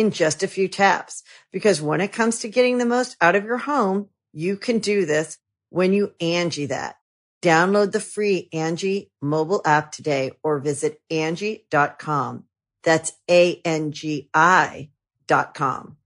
[0.00, 1.22] in just a few taps.
[1.52, 5.04] Because when it comes to getting the most out of your home, you can do
[5.04, 6.96] this when you Angie that.
[7.42, 12.44] Download the free Angie mobile app today or visit Angie.com.
[12.82, 14.90] That's A-N-G-I
[15.26, 15.96] dot com.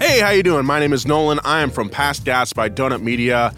[0.00, 0.66] Hey, how you doing?
[0.66, 1.40] My name is Nolan.
[1.44, 3.54] I am from Past Gas by Donut Media,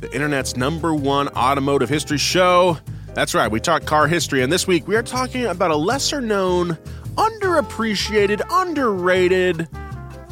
[0.00, 2.78] the internet's number one automotive history show.
[3.14, 6.20] That's right, we talk car history, and this week we are talking about a lesser
[6.20, 6.76] known
[7.16, 9.68] underappreciated, underrated,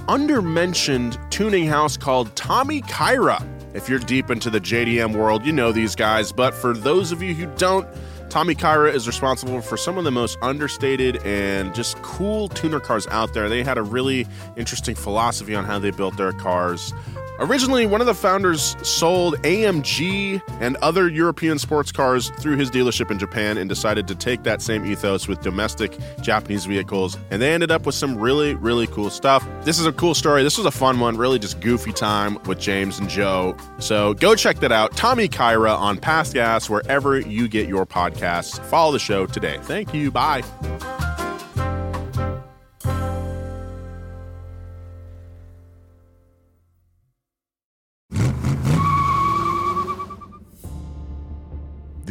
[0.08, 3.46] undermentioned tuning house called Tommykaira.
[3.74, 7.22] If you're deep into the JDM world, you know these guys, but for those of
[7.22, 7.88] you who don't,
[8.28, 13.32] Tommykaira is responsible for some of the most understated and just cool tuner cars out
[13.32, 13.48] there.
[13.48, 14.26] They had a really
[14.56, 16.92] interesting philosophy on how they built their cars.
[17.40, 23.10] Originally, one of the founders sold AMG and other European sports cars through his dealership
[23.10, 27.16] in Japan and decided to take that same ethos with domestic Japanese vehicles.
[27.30, 29.46] And they ended up with some really, really cool stuff.
[29.62, 30.44] This is a cool story.
[30.44, 33.56] This was a fun one, really just goofy time with James and Joe.
[33.78, 34.92] So go check that out.
[34.92, 38.64] Tommykaira on Past Gas, wherever you get your podcasts.
[38.66, 39.58] Follow the show today.
[39.62, 40.12] Thank you.
[40.12, 40.42] Bye.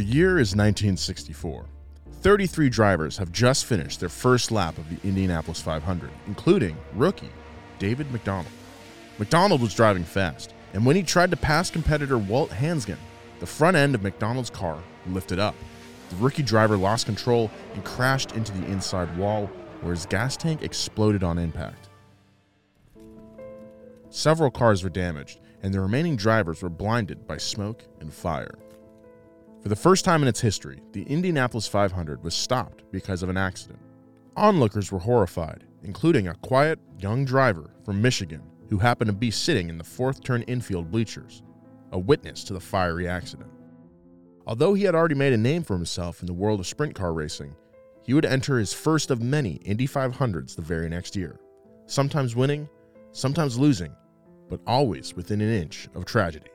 [0.04, 1.66] The year is 1964.
[2.12, 7.30] 33 drivers have just finished their first lap of the Indianapolis 500, including rookie
[7.80, 8.52] David McDonald.
[9.18, 12.98] McDonald was driving fast, and when he tried to pass competitor Walt Hansgen,
[13.40, 14.78] the front end of McDonald's car
[15.08, 15.56] lifted up.
[16.10, 19.50] The rookie driver lost control and crashed into the inside wall,
[19.80, 21.88] where his gas tank exploded on impact.
[24.10, 28.56] Several cars were damaged, and the remaining drivers were blinded by smoke and fire.
[29.64, 33.38] For the first time in its history, the Indianapolis 500 was stopped because of an
[33.38, 33.80] accident.
[34.36, 39.70] Onlookers were horrified, including a quiet, young driver from Michigan who happened to be sitting
[39.70, 41.44] in the fourth turn infield bleachers,
[41.94, 43.50] a witness to the fiery accident.
[44.46, 47.14] Although he had already made a name for himself in the world of sprint car
[47.14, 47.56] racing,
[48.02, 51.40] he would enter his first of many Indy 500s the very next year,
[51.86, 52.68] sometimes winning,
[53.14, 53.96] sometimes losing,
[54.50, 56.50] but always within an inch of tragedy.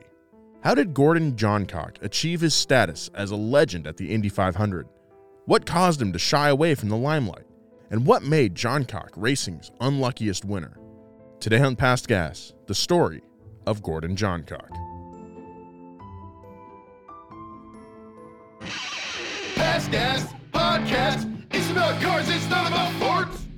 [0.61, 4.89] How did Gordon Johncock achieve his status as a legend at the Indy 500?
[5.45, 7.45] What caused him to shy away from the limelight?
[7.89, 10.77] And what made Johncock racing's unluckiest winner?
[11.39, 13.21] Today on Past Gas, the story
[13.65, 14.69] of Gordon Johncock.
[19.55, 21.41] Past Gas Podcast.
[21.51, 23.48] It's about cars, it's not about sports.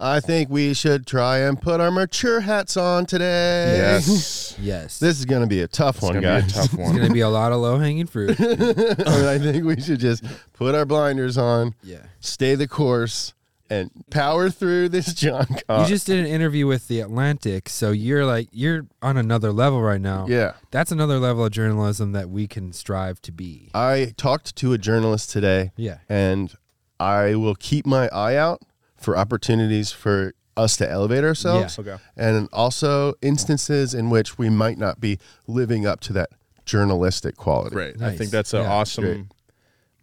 [0.00, 3.76] I think we should try and put our mature hats on today.
[3.78, 4.40] Yes.
[4.60, 5.00] Yes.
[5.00, 6.52] This is going to be a tough It's one, gonna be a guys.
[6.54, 8.30] tough It's going to be a lot of low hanging fruit.
[8.40, 10.22] I think we should just
[10.52, 12.04] put our blinders on, yeah.
[12.20, 13.34] stay the course,
[13.68, 18.24] and power through this John You just did an interview with The Atlantic, so you're
[18.24, 20.26] like, you're on another level right now.
[20.28, 20.52] yeah.
[20.70, 23.70] That's another level of journalism that we can strive to be.
[23.74, 25.98] I talked to a journalist today, Yeah.
[26.08, 26.54] and
[27.00, 28.62] I will keep my eye out
[29.04, 31.78] for opportunities for us to elevate ourselves.
[31.78, 31.96] Okay.
[32.16, 36.30] And also instances in which we might not be living up to that
[36.64, 37.74] journalistic quality.
[37.74, 38.00] Great.
[38.02, 38.72] I think that's an Yeah.
[38.72, 39.24] awesome Great.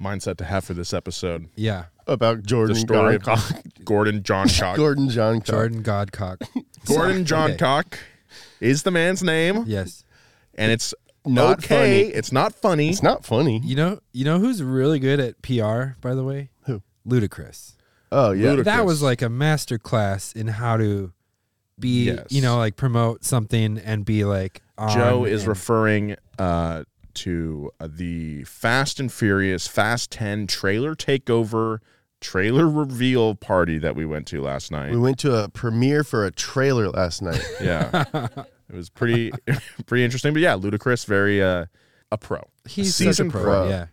[0.02, 1.48] mindset to have for this episode.
[1.56, 1.86] Yeah.
[2.08, 3.62] About Jordan The story of Godcock.
[3.86, 4.76] Gordon Johncock.
[4.76, 5.50] Gordon John Cox.
[5.50, 6.42] Jordan Godcock.
[6.86, 7.24] Gordon Okay.
[7.26, 7.94] Johncock
[8.60, 10.04] is the man's name, Yes.
[10.56, 10.94] and it's
[11.26, 11.68] Not okay.
[11.68, 12.14] funny.
[12.14, 12.90] It's not funny.
[12.90, 13.62] It's not funny.
[13.64, 16.50] You know, you know who's really good at PR, by the way?
[16.66, 16.82] Who?
[17.08, 17.74] Ludacris.
[18.12, 18.50] Oh yeah.
[18.52, 18.66] Ludicrous.
[18.66, 21.12] That was like a master class in how to
[21.80, 22.28] be, Yes.
[22.30, 26.84] you know, like promote something and be like on Joe is and- referring uh,
[27.16, 31.80] to uh, the Fast and Furious Fast 10 trailer takeover,
[32.20, 34.92] trailer reveal party that we went to last night.
[34.92, 37.44] We went to a premiere for a trailer last night.
[37.62, 38.06] yeah.
[38.70, 39.32] It was pretty
[39.86, 40.34] pretty interesting.
[40.34, 41.66] But yeah, Ludacris, very uh,
[42.12, 42.42] a pro.
[42.68, 43.44] He's Seasoned such a pro.
[43.44, 43.70] pro.
[43.70, 43.86] Yeah.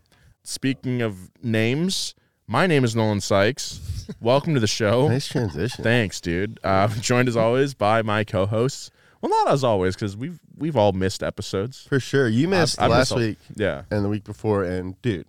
[0.45, 2.15] Speaking of names,
[2.49, 3.81] my name is Nolan Sykes.
[4.21, 5.07] Welcome to the show.
[5.09, 5.85] Nice transition.
[5.85, 6.59] Thanks, dude.
[6.65, 8.91] Uh, joined as always by my co-hosts.
[9.21, 11.87] Well, not as always because we've we've all missed episodes.
[11.89, 12.29] For sure.
[12.29, 13.83] You missed I've last missed a- week Yeah.
[13.91, 15.27] and the week before, and dude,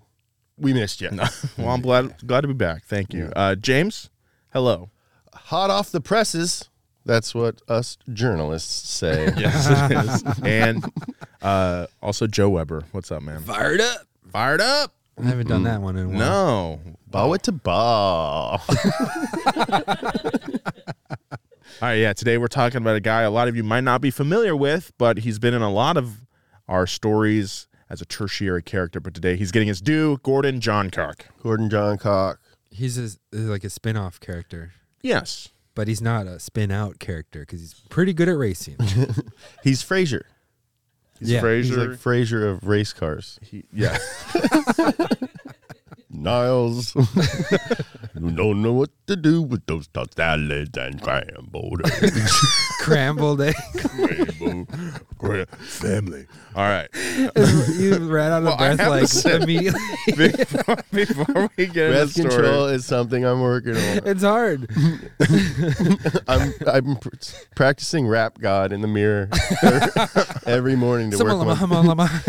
[0.58, 1.10] we missed you.
[1.58, 2.86] Well, I'm glad glad to be back.
[2.86, 4.10] Thank you, uh, James.
[4.54, 4.90] Hello.
[5.34, 6.70] Hot off the presses.
[7.06, 9.34] That's what us journalists say.
[9.38, 9.98] Yes, it
[10.38, 10.40] is.
[10.44, 10.86] and
[11.42, 12.84] uh, also Joe Weber.
[12.92, 13.42] What's up, man?
[13.42, 14.02] Fired up.
[14.32, 14.94] Fired up?
[15.22, 16.18] I haven't done that one in a while.
[16.18, 16.80] No.
[17.08, 18.62] Bow it to ball.
[21.82, 22.14] All right, yeah.
[22.14, 24.92] Today we're talking about a guy a lot of you might not be familiar with,
[24.98, 26.22] but he's been in a lot of
[26.68, 29.00] our stories as a tertiary character.
[29.00, 30.18] But today he's getting his due.
[30.24, 31.22] Gordon Johncock.
[31.42, 32.40] Gordon John Cock.
[32.72, 35.50] He's a, like a spin-off character, Yes.
[35.74, 38.76] but he's not a spin-out character because he's pretty good at racing.
[39.64, 40.22] He's Frasier.
[41.20, 41.42] He's Yeah.
[41.42, 41.64] Frasier.
[41.64, 43.40] He's like Frasier of race cars.
[43.42, 43.98] He- yeah.
[46.22, 46.96] Niles.
[48.20, 52.32] you don't know what to do with those tossed salads and scrambled eggs.
[52.80, 53.56] Scrambled egg.
[53.98, 54.66] Rainbow
[55.18, 56.26] Gra- family.
[56.56, 56.88] All right.
[56.96, 59.80] you ran out of Well, I breath have to like say- immediately.
[60.16, 64.02] before, before we get Breath into the story, control is something I'm working on.
[64.06, 64.70] it's hard.
[66.28, 67.10] I'm I'm pr-
[67.56, 69.30] practicing rap God in the mirror
[70.46, 71.58] every morning to work Lama, on.
[71.58, 72.22] hama, lama.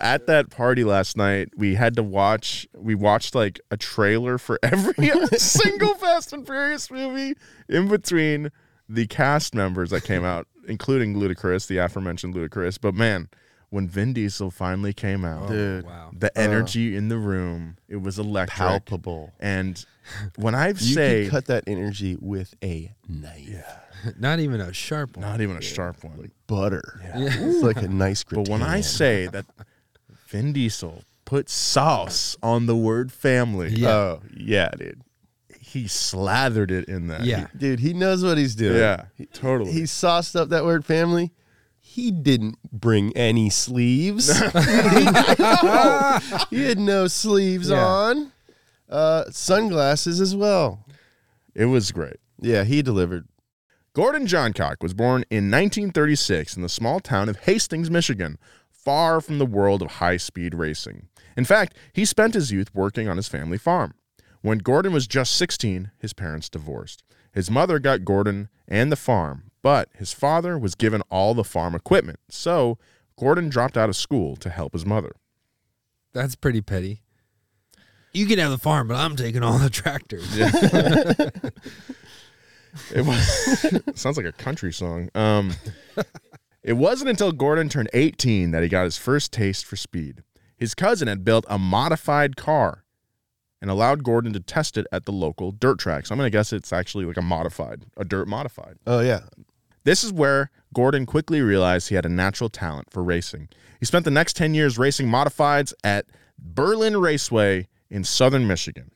[0.00, 2.66] At that party last night, we had to watch.
[2.76, 7.34] We watched like a trailer for every single Fast and Furious movie
[7.68, 8.50] in between
[8.88, 12.78] the cast members that came out, including Ludacris, the aforementioned Ludacris.
[12.80, 13.28] But man,
[13.70, 16.10] when Vin Diesel finally came out, oh, Dude, Wow.
[16.16, 16.40] the uh.
[16.40, 18.56] energy in the room it was electric.
[18.56, 19.32] palpable.
[19.40, 19.84] And
[20.36, 23.64] when I You say could cut that energy with a knife.
[24.18, 25.22] Not even a sharp one.
[25.26, 27.00] not even a sharp one, like Butter.
[27.14, 28.44] It's like a nice grip.
[28.44, 29.46] but when I say that
[30.36, 33.88] Vin Diesel put sauce on the word family, Yeah.
[33.88, 35.00] Oh, yeah, dude.
[35.60, 37.24] he slathered it in that.
[37.24, 37.46] Yeah.
[37.56, 38.76] Dude, he knows what he's doing.
[38.78, 39.72] Yeah, he, totally.
[39.72, 41.32] He sauced up that word family.
[41.80, 44.28] He didn't bring any sleeves.
[46.50, 47.84] he had no sleeves Yeah.
[47.86, 48.32] on.
[48.88, 50.84] Uh, sunglasses as well.
[51.54, 52.16] it was great.
[52.40, 53.26] Yeah, he delivered.
[53.94, 58.38] Gordon Johncock was born in 1936 in the small town of Hastings, Michigan,
[58.86, 61.08] far from the world of high speed racing.
[61.36, 63.94] In fact, he spent his youth working on his family farm.
[64.42, 67.02] When Gordon was just 16, his parents divorced.
[67.32, 71.74] His mother got Gordon and the farm, but his father was given all the farm
[71.74, 72.78] equipment, so
[73.18, 75.16] Gordon dropped out of school to help his mother.
[76.12, 77.02] That's pretty petty.
[78.12, 80.30] You can have the farm, but I'm taking all the tractors.
[82.94, 85.08] It was sounds like a country song.
[85.14, 85.54] Um,
[86.66, 90.24] it wasn't until Gordon turned 18 that he got his first taste for speed.
[90.56, 92.84] His cousin had built a modified car
[93.62, 96.06] and allowed Gordon to test it at the local dirt track.
[96.06, 98.78] So I'm going to guess it's actually like a modified, a dirt modified.
[98.84, 99.20] Oh, yeah.
[99.84, 103.48] This is where Gordon quickly realized he had a natural talent for racing.
[103.78, 108.90] He spent the next 10 years racing modifieds at Berlin Raceway in southern Michigan.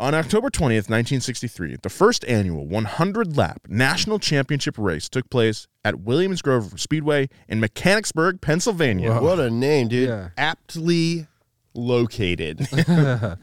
[0.00, 6.00] On October 20th, 1963, the first annual 100 lap national championship race took place at
[6.00, 9.20] Williams Grove Speedway in Mechanicsburg, Pennsylvania.
[9.20, 10.08] What a name, dude.
[10.08, 10.30] Yeah.
[10.38, 11.26] Aptly
[11.74, 12.66] located.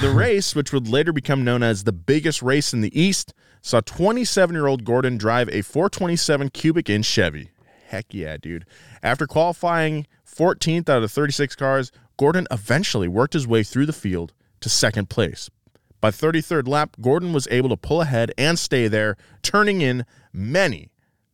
[0.00, 3.80] The race, which would later become known as the biggest race in the East, saw
[3.80, 7.50] 27 year old Gordon drive a 427 cubic inch Chevy.
[7.88, 8.64] Heck yeah, dude.
[9.02, 14.34] After qualifying 14th out of 36 cars, Gordon eventually worked his way through the field
[14.60, 15.50] to second place.
[16.00, 20.90] By 33rd lap, Gordon was able to pull ahead and stay there, turning in many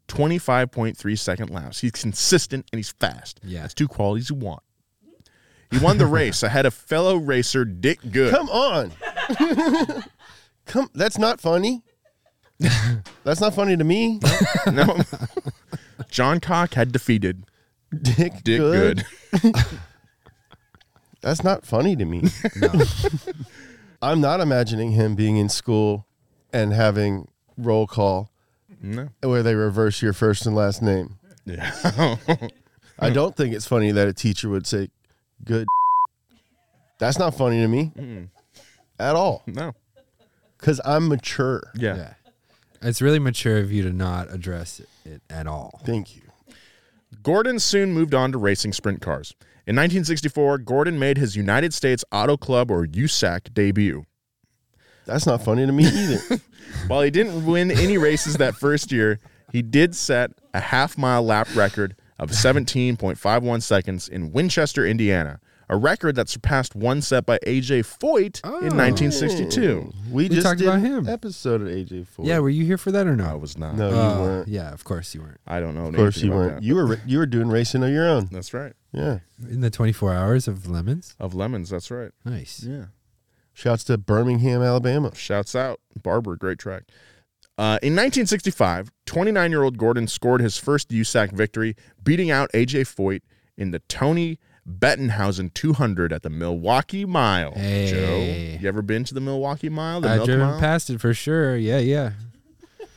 [0.09, 1.80] 25.3 second laps.
[1.80, 3.40] He's consistent and he's fast.
[3.42, 3.62] Yeah.
[3.62, 4.62] That's two qualities you want.
[5.71, 8.33] He won the race ahead of fellow racer Dick Good.
[8.33, 8.92] Come on.
[10.66, 11.83] Come that's not funny.
[13.25, 14.21] that's not funny to me.
[14.73, 15.00] no.
[16.09, 17.44] John Cock had defeated
[17.90, 19.04] Dick, Dick Good.
[19.42, 19.54] Good.
[21.21, 22.25] That's not funny to me.
[24.05, 26.07] I'm not imagining him being in school
[26.53, 28.31] and having roll call
[28.83, 29.09] No.
[29.23, 31.19] where they reverse your first and last name.
[31.47, 32.17] Yeah.
[32.99, 34.89] I don't think it's funny that a teacher would say
[35.45, 35.67] good.
[36.99, 37.93] That's not funny to me
[38.99, 39.73] at all no.
[40.59, 41.71] because I'm mature.
[41.75, 41.97] Yeah.
[41.97, 42.15] Yeah.
[42.83, 45.81] It's really mature of you to not address it at all.
[45.85, 46.23] Thank you.
[47.23, 49.35] Gordon soon moved on to racing sprint cars.
[49.66, 54.04] In 1964, Gordon made his United States Auto Club or USAC debut.
[55.06, 56.40] That's not funny to me either.
[56.87, 59.21] While he didn't win any races that first year,
[59.52, 65.76] he did set a half mile lap record of 17.51 seconds in Winchester, Indiana, a
[65.76, 69.92] record that surpassed one set by AJ Foyt in 1962.
[70.11, 71.09] We, We just talked did about him.
[71.09, 72.26] episode of AJ Foyt.
[72.26, 73.25] Yeah, were you here for that or no?
[73.25, 73.76] I was not.
[73.76, 74.49] no, you Uh, weren't.
[74.49, 75.40] Yeah, of course you weren't.
[75.47, 75.87] I don't know.
[75.87, 76.56] Of course you weren't.
[76.56, 76.62] that.
[76.62, 78.28] You were you were doing racing of your own.
[78.30, 78.75] That's right.
[78.95, 79.19] Yeah.
[79.51, 81.17] In the 24 hours of lemons.
[81.19, 81.71] Of lemons.
[81.71, 82.13] That's right.
[82.25, 82.63] Nice.
[82.63, 82.87] Yeah.
[83.53, 85.15] Shouts to Birmingham, Alabama.
[85.15, 85.81] Shouts out.
[86.01, 86.85] Barber, great track.
[87.57, 92.95] Uh, in 1965, 29 year old Gordon scored his first USAC victory, beating out AJ
[92.95, 93.21] Foyt
[93.57, 97.53] in the Tony Bettenhausen 200 at the Milwaukee Mile.
[97.53, 97.91] Hey.
[97.91, 100.01] Joe, you ever been to the Milwaukee Mile?
[100.01, 100.61] The I've driven Mile?
[100.61, 101.57] past it for sure.
[101.57, 102.13] Yeah, yeah.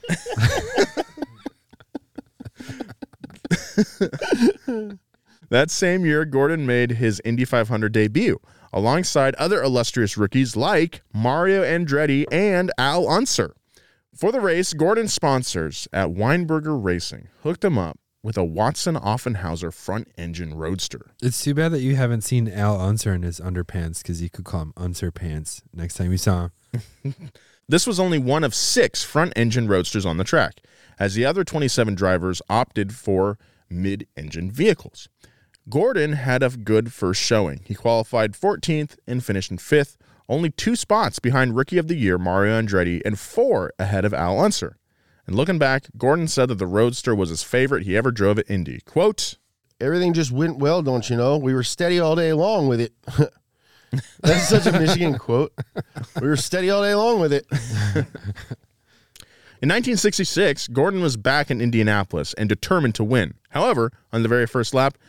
[5.49, 8.39] That same year, Gordon made his Indy 500 debut
[8.73, 13.55] alongside other illustrious rookies like Mario Andretti and Al Unser.
[14.15, 19.73] For the race, Gordon's sponsors at Weinberger Racing hooked him up with a Watson Offenhauser
[19.73, 21.11] front engine roadster.
[21.21, 24.43] It's too bad that you haven't seen Al Unser in his underpants because you could
[24.43, 26.49] call him Unser Pants next time you saw
[27.03, 27.15] him.
[27.69, 30.61] This was only one of six front engine roadsters on the track,
[30.97, 33.37] as the other 27 drivers opted for
[33.69, 35.09] mid engine vehicles.
[35.69, 37.61] Gordon had a good first showing.
[37.65, 39.97] He qualified 14th and finished in fifth,
[40.29, 44.39] only two spots behind Rookie of the Year Mario Andretti and four ahead of Al
[44.39, 44.77] Unser.
[45.25, 48.49] And looking back, Gordon said that the Roadster was his favorite he ever drove at
[48.49, 48.79] Indy.
[48.85, 49.37] Quote,
[49.79, 51.37] Everything just went well, don't you know?
[51.37, 52.93] We were steady all day long with it.
[54.21, 55.53] That's such a Michigan quote.
[56.19, 57.45] We were steady all day long with it.
[59.59, 63.33] In 1966, Gordon was back in Indianapolis and determined to win.
[63.49, 64.99] However, on the very first lap,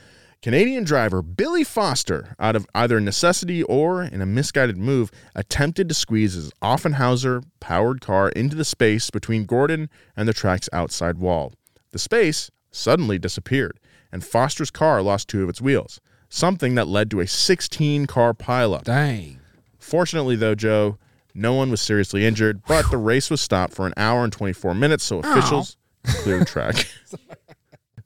[0.40, 5.94] Canadian driver Billy Foster, out of either necessity or in a misguided move, attempted to
[5.96, 11.54] squeeze his Offenhauser powered car into the space between Gordon and the track's outside wall.
[11.90, 13.80] The space suddenly disappeared,
[14.12, 18.32] and Foster's car lost two of its wheels, something that led to a 16 car
[18.32, 18.84] pileup.
[18.84, 19.40] Dang.
[19.80, 20.98] Fortunately, though, Joe,
[21.34, 24.72] no one was seriously injured, but the race was stopped for an hour and 24
[24.74, 26.76] minutes, so officials cleared track.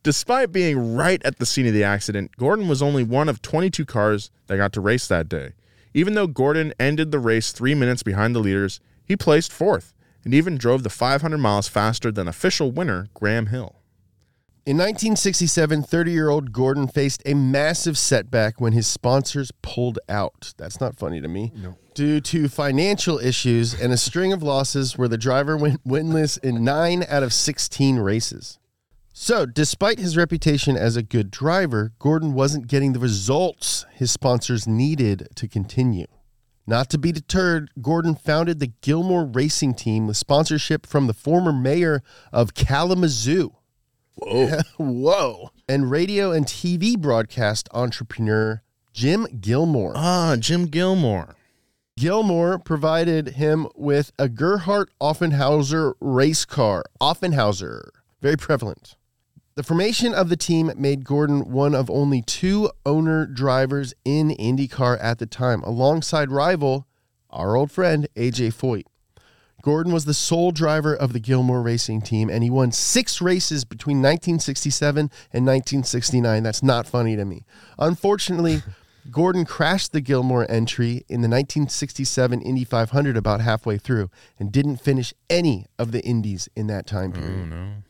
[0.02, 3.84] Despite being right at the scene of the accident, Gordon was only one of 22
[3.84, 5.52] cars that got to race that day.
[5.94, 9.94] Even though Gordon ended the race three minutes behind the leaders, he placed fourth
[10.24, 13.76] and even drove the 500 miles faster than official winner Graham Hill.
[14.64, 20.54] In 1967, 30 year old Gordon faced a massive setback when his sponsors pulled out.
[20.56, 21.52] That's not funny to me.
[21.54, 21.76] No.
[21.94, 26.64] Due to financial issues and a string of losses where the driver went winless in
[26.64, 28.58] nine out of 16 races.
[29.24, 34.66] So, despite his reputation as a good driver, Gordon wasn't getting the results his sponsors
[34.66, 36.08] needed to continue.
[36.66, 41.52] Not to be deterred, Gordon founded the Gilmore Racing Team with sponsorship from the former
[41.52, 42.02] mayor
[42.32, 43.52] of Kalamazoo.
[44.16, 44.58] Whoa.
[44.76, 45.50] Whoa.
[45.68, 49.92] And radio and TV broadcast entrepreneur Jim Gilmore.
[49.94, 51.36] Ah, Jim Gilmore.
[51.96, 56.82] Gilmore provided him with a Gerhardt Offenhauser race car.
[57.00, 58.96] Offenhauser, very prevalent.
[59.54, 64.96] The formation of the team made Gordon one of only two owner drivers in IndyCar
[64.98, 66.86] at the time, alongside rival,
[67.28, 68.84] our old friend, AJ Foyt.
[69.60, 73.66] Gordon was the sole driver of the Gilmore racing team, and he won six races
[73.66, 76.42] between 1967 and 1969.
[76.42, 77.44] That's not funny to me.
[77.78, 78.62] Unfortunately,
[79.10, 84.78] Gordon crashed the Gilmore entry in the 1967 Indy 500 about halfway through and didn't
[84.78, 87.82] finish any of the Indies in that time oh, period.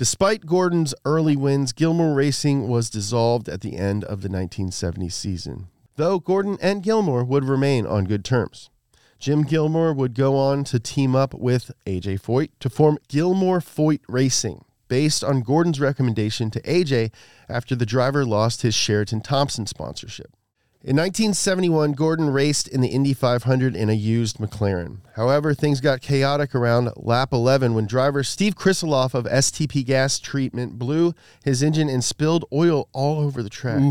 [0.00, 5.68] Despite Gordon's early wins, Gilmore Racing was dissolved at the end of the 1970 season,
[5.96, 8.70] though Gordon and Gilmore would remain on good terms.
[9.18, 14.00] Jim Gilmore would go on to team up with AJ Foyt to form Gilmore Foyt
[14.08, 17.12] Racing, based on Gordon's recommendation to AJ
[17.46, 20.34] after the driver lost his Sheraton Thompson sponsorship.
[20.82, 25.00] In 1971, Gordon raced in the Indy 500 in a used McLaren.
[25.14, 30.78] However, things got chaotic around lap 11 when driver Steve Krisiloff of STP Gas Treatment
[30.78, 33.82] blew his engine and spilled oil all over the track.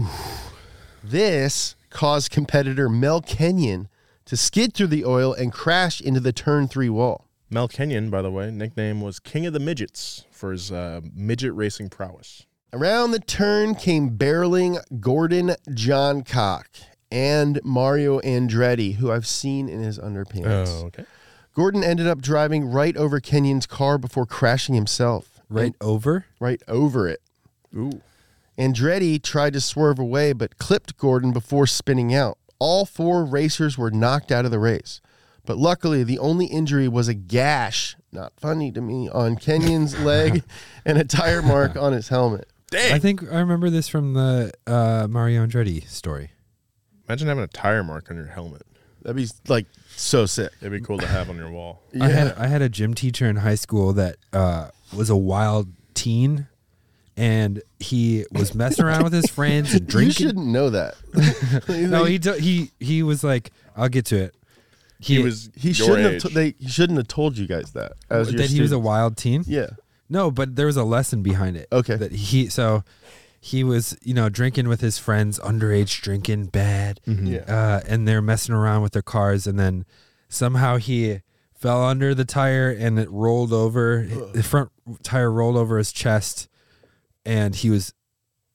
[1.03, 3.88] This caused competitor Mel Kenyon
[4.25, 7.27] to skid through the oil and crash into the turn three wall.
[7.51, 11.53] Mel Kenyon, by the way, nickname was King of the Midgets for his uh, midget
[11.53, 12.48] racing prowess.
[12.72, 16.66] Around the turn came barreling Gordon Johncock
[17.12, 20.68] and Mario Andretti, who I've seen in his underpants.
[20.82, 21.06] Oh, okay.
[21.56, 25.42] Gordon ended up driving right over Kenyon's car before crashing himself.
[25.50, 26.26] Right And- over?
[26.40, 27.22] right over it.
[27.76, 28.02] Ooh.
[28.58, 32.38] Andretti tried to swerve away but clipped Gordon before spinning out.
[32.60, 35.02] All four racers were knocked out of the race.
[35.46, 40.44] But luckily, the only injury was a gash, not funny to me, on Kenyon's leg
[40.86, 42.48] and a tire mark on his helmet.
[42.72, 42.94] Dang.
[42.94, 46.32] I think I remember this from the uh, Mario Andretti story.
[47.08, 48.62] Imagine having a tire mark on your helmet.
[49.02, 50.52] That'd be like so sick.
[50.62, 51.82] It'd be cool to have on your wall.
[52.00, 55.70] I had I had a gym teacher in high school that uh, was a wild
[55.94, 56.48] teen,
[57.18, 60.08] and he was messing around with his friends and drinking.
[60.26, 60.96] You shouldn't know that.
[61.70, 64.36] no, he do- he he was like, I'll get to it.
[65.02, 66.14] He, was He your shouldn't have.
[66.16, 66.22] age.
[66.24, 67.94] To, they he shouldn't have told you guys that.
[68.10, 68.86] As your that he was a students.
[68.86, 69.44] wild teen.
[69.48, 69.68] Yeah.
[70.10, 71.68] No, but there was a lesson behind it.
[71.72, 71.96] Okay.
[71.96, 72.84] That he so
[73.39, 77.00] he was you know drinking with his friends, underage drinking, bad.
[77.06, 77.39] Yeah.
[77.42, 79.86] Uh, and they're messing around with their cars, and then
[80.28, 81.22] somehow he
[81.54, 84.06] fell under the tire and it rolled over.
[84.34, 84.72] The front
[85.04, 86.48] tire rolled over his chest,
[87.25, 87.94] and he was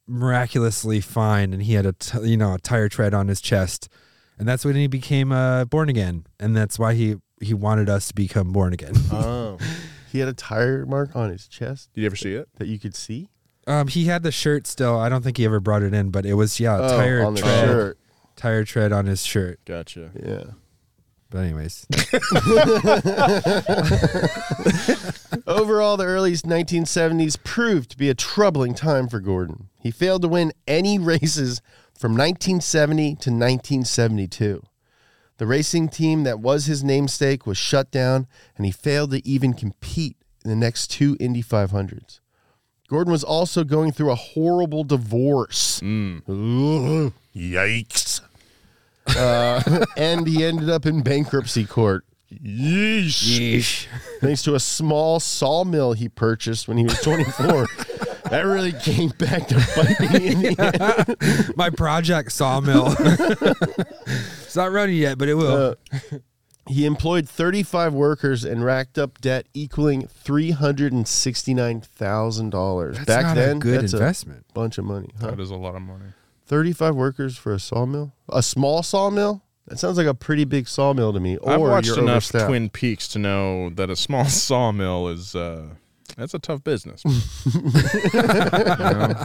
[0.07, 1.53] miraculously fine.
[1.53, 3.89] And he had a t- you know a tire tread on his chest,
[4.39, 6.27] and that's when he became uh, born again.
[6.41, 8.95] And that's why he he wanted us to become born again.
[9.13, 9.59] Oh.
[10.15, 12.49] He had a tire mark on his chest Did you ever see it?
[12.59, 13.31] that you could see.
[13.67, 14.97] Um, he had the shirt still.
[14.97, 17.35] I don't think he ever brought it in, but it was yeah, Oh, tire on
[17.35, 17.99] the tread, shirt.
[18.37, 19.59] tire tread on his shirt.
[19.65, 20.13] Gotcha.
[20.15, 20.53] Yeah.
[21.31, 21.85] But anyways,
[25.49, 29.69] Overall, the early 1970s proved to be a troubling time for Gordon.
[29.81, 31.61] He failed to win any races
[31.99, 34.63] from 1970 to 1972.
[35.39, 38.27] The racing team that was his namesake was shut down,
[38.57, 42.21] and he failed to even compete in the next two Indy 500s.
[42.89, 45.83] Gordon was also going through a horrible divorce.
[45.83, 48.21] Ooh, yikes.
[49.07, 52.05] Uh, and he ended up in bankruptcy court.
[52.33, 53.87] Yeesh.
[54.21, 57.67] Thanks to a small sawmill he purchased when he was 24.
[58.35, 61.07] that really came back to bite me in the
[61.49, 61.57] end.
[61.57, 62.89] my project sawmill.
[64.43, 65.53] it's not running yet, but it will.
[65.53, 65.75] Uh,
[66.67, 73.07] he employed 35 workers and racked up debt equaling $369,000.
[73.07, 74.47] Back not then, a good that's investment.
[74.49, 75.11] a bunch of money.
[75.21, 75.31] Huh?
[75.31, 76.07] That is a lot of money.
[76.47, 78.15] 35 workers for a sawmill?
[78.29, 79.45] A small sawmill?
[79.69, 81.37] That sounds like a pretty big sawmill to me.
[81.37, 82.29] Or I've watched enough.
[82.31, 85.69] Twin Peaks to know that a small sawmill is uh,
[86.17, 87.03] that's a tough business.
[87.05, 87.61] You
[88.21, 89.15] know?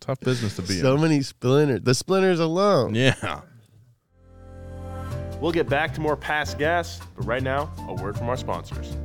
[0.00, 1.00] Tough business to be So in.
[1.00, 1.82] many splinters.
[1.82, 2.94] The splinters alone.
[2.96, 3.42] Yeah.
[5.40, 8.96] We'll get back to more past gas, but right now, a word from our sponsors.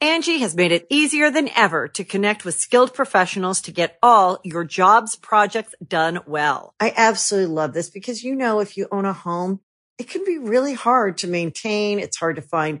[0.00, 4.38] Angie has made it easier than ever to connect with skilled professionals to get all
[4.44, 6.74] your jobs projects done well.
[6.80, 9.60] I absolutely love this because, you know, if you own a home,
[9.98, 11.98] it can be really hard to maintain.
[11.98, 12.80] It's hard to find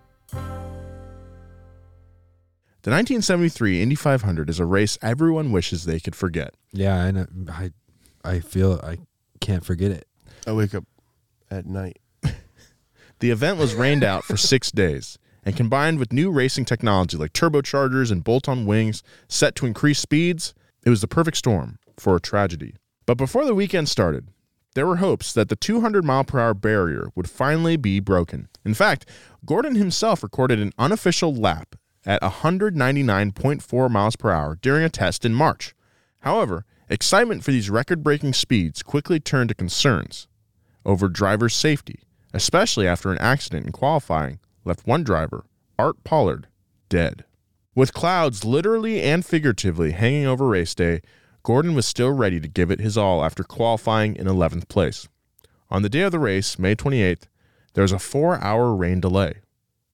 [2.83, 6.55] The 1973 Indy 500 is a race everyone wishes they could forget.
[6.73, 7.71] Yeah, and I,
[8.23, 8.97] I feel I
[9.39, 10.07] can't forget it.
[10.47, 10.85] I wake up
[11.49, 11.99] at night.
[13.19, 17.33] The event was rained out for six days, and combined with new racing technology like
[17.33, 22.15] turbochargers and bolt on wings set to increase speeds, it was the perfect storm for
[22.15, 22.77] a tragedy.
[23.05, 24.29] But before the weekend started,
[24.73, 28.47] there were hopes that the 200 mile per hour barrier would finally be broken.
[28.65, 29.07] In fact,
[29.45, 35.33] Gordon himself recorded an unofficial lap at 199.4 miles per hour during a test in
[35.33, 35.73] March.
[36.19, 40.27] However, excitement for these record breaking speeds quickly turned to concerns
[40.85, 41.99] over driver safety,
[42.33, 45.45] especially after an accident in qualifying left one driver,
[45.77, 46.47] Art Pollard,
[46.89, 47.23] dead.
[47.73, 51.01] With clouds literally and figuratively hanging over race day,
[51.43, 55.07] Gordon was still ready to give it his all after qualifying in 11th place.
[55.69, 57.23] On the day of the race, May 28th,
[57.73, 59.35] there was a four hour rain delay.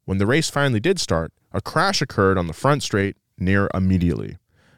[0.05, 4.37] When the race finally did start, a crash occurred on the front straight near immediately.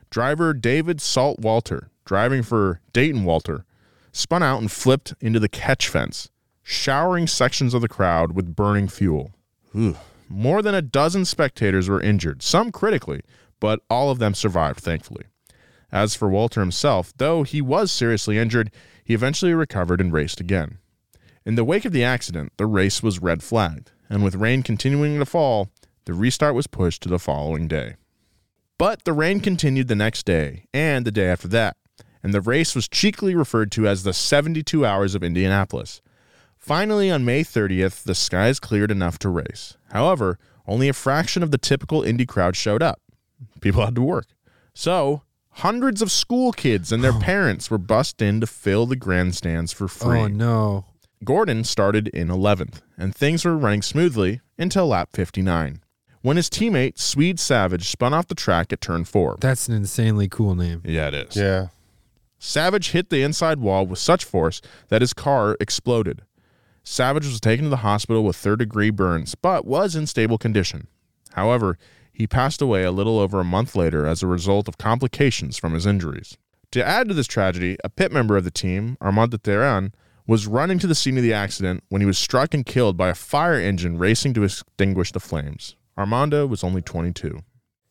[0.10, 3.66] Driver David Salt Walther, driving for Dayton Walther,
[4.12, 6.30] spun out and flipped into the catch fence,
[6.64, 9.32] showering sections of the crowd with burning fuel.
[9.76, 9.96] Ugh.
[10.28, 13.22] More than a dozen spectators were injured, some critically,
[13.60, 15.26] but all of them survived, thankfully.
[15.92, 18.72] As for Walther himself, though he was seriously injured,
[19.04, 20.78] he eventually recovered and raced again.
[21.46, 25.18] In the wake of the accident, the race was red flagged, and with rain continuing
[25.18, 25.70] to fall,
[26.06, 27.96] the restart was pushed to the following day.
[28.78, 31.78] But the rain continued the next day and the day after that,
[32.24, 36.02] and the race was cheekily referred to as the 72 Hours of Indianapolis.
[36.58, 39.78] Finally, on May 30th, the skies cleared enough to race.
[39.92, 43.02] However, only a fraction of the typical Indy crowd showed up.
[43.62, 44.28] People had to work.
[44.74, 49.74] So, hundreds of school kids and their parents were bussed in to fill the grandstands
[49.74, 50.20] for free.
[50.20, 50.86] Oh no.
[51.24, 55.82] Gordon started in 11th, and things were running smoothly until lap 59,
[56.22, 59.38] when his teammate, Swede Savage, spun off the track at turn 4.
[59.40, 60.82] That's an insanely cool name.
[60.86, 61.36] Yeah, it is.
[61.36, 61.68] Yeah.
[62.40, 66.22] Savage hit the inside wall with such force that his car exploded.
[66.84, 70.88] Savage was taken to the hospital with third degree burns, but was in stable condition.
[71.34, 71.78] However,
[72.12, 75.74] he passed away a little over a month later as a result of complications from
[75.74, 76.38] his injuries.
[76.72, 79.94] To add to this tragedy, a pit member of the team, Armando Teran,
[80.28, 83.10] was running to the scene of the accident when he was struck and killed by
[83.10, 85.76] a fire engine racing to extinguish the flames.
[86.00, 87.40] Armando was only 22.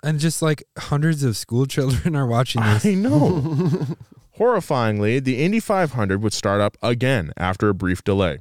[0.03, 2.87] And just like hundreds of school children are watching this.
[2.87, 3.87] I know.
[4.39, 8.39] Horrifyingly, the Indy 500 would start up again after a brief delay.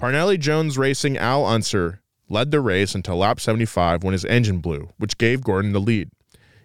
[0.00, 4.90] Parnelli Jones Racing Al Unser led the race until lap 75 when his engine blew,
[4.98, 6.10] which gave Gordon the lead.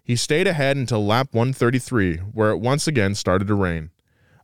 [0.03, 3.89] He stayed ahead until lap 133, where it once again started to rain.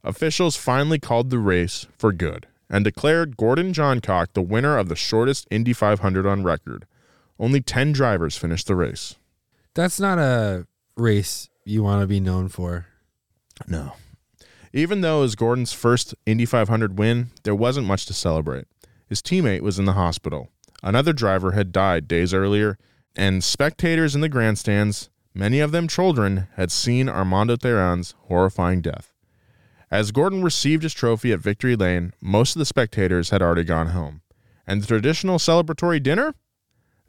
[0.04, 4.96] Officials finally called the race for good and declared Gordon Johncock the winner of the
[4.96, 6.86] shortest Indy 500 on record.
[7.40, 9.16] Only 10 drivers finished the race.
[9.74, 12.88] That's not a race you want to be known for.
[13.68, 13.94] No.
[14.74, 18.66] Even though it was Gordon's first Indy 500 win, there wasn't much to celebrate.
[19.08, 20.50] His teammate was in the hospital.
[20.84, 22.78] Another driver had died days earlier,
[23.16, 29.14] and spectators in the grandstands, many of them children, had seen Armando Teran's horrifying death.
[29.90, 33.88] As Gordon received his trophy at Victory Lane, most of the spectators had already gone
[33.88, 34.22] home.
[34.68, 36.36] And the traditional celebratory dinner?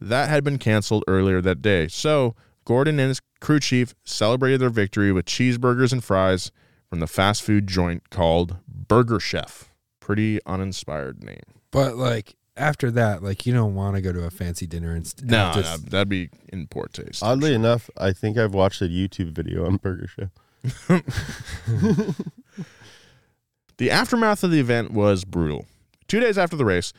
[0.00, 1.88] That had been canceled earlier that day.
[1.88, 2.34] So,
[2.64, 6.50] Gordon and his crew chief celebrated their victory with cheeseburgers and fries
[6.88, 9.72] from the fast food joint called Burger Chef.
[10.00, 11.40] Pretty uninspired name.
[11.70, 15.06] But like after that, like you don't want to go to a fancy dinner and
[15.06, 17.22] st- No, just- no, that'd be in poor taste.
[17.22, 20.30] Oddly enough, I think I've watched a YouTube video on Burger Chef.
[23.78, 25.64] The aftermath of the event was brutal.
[26.08, 26.92] Two days after the race,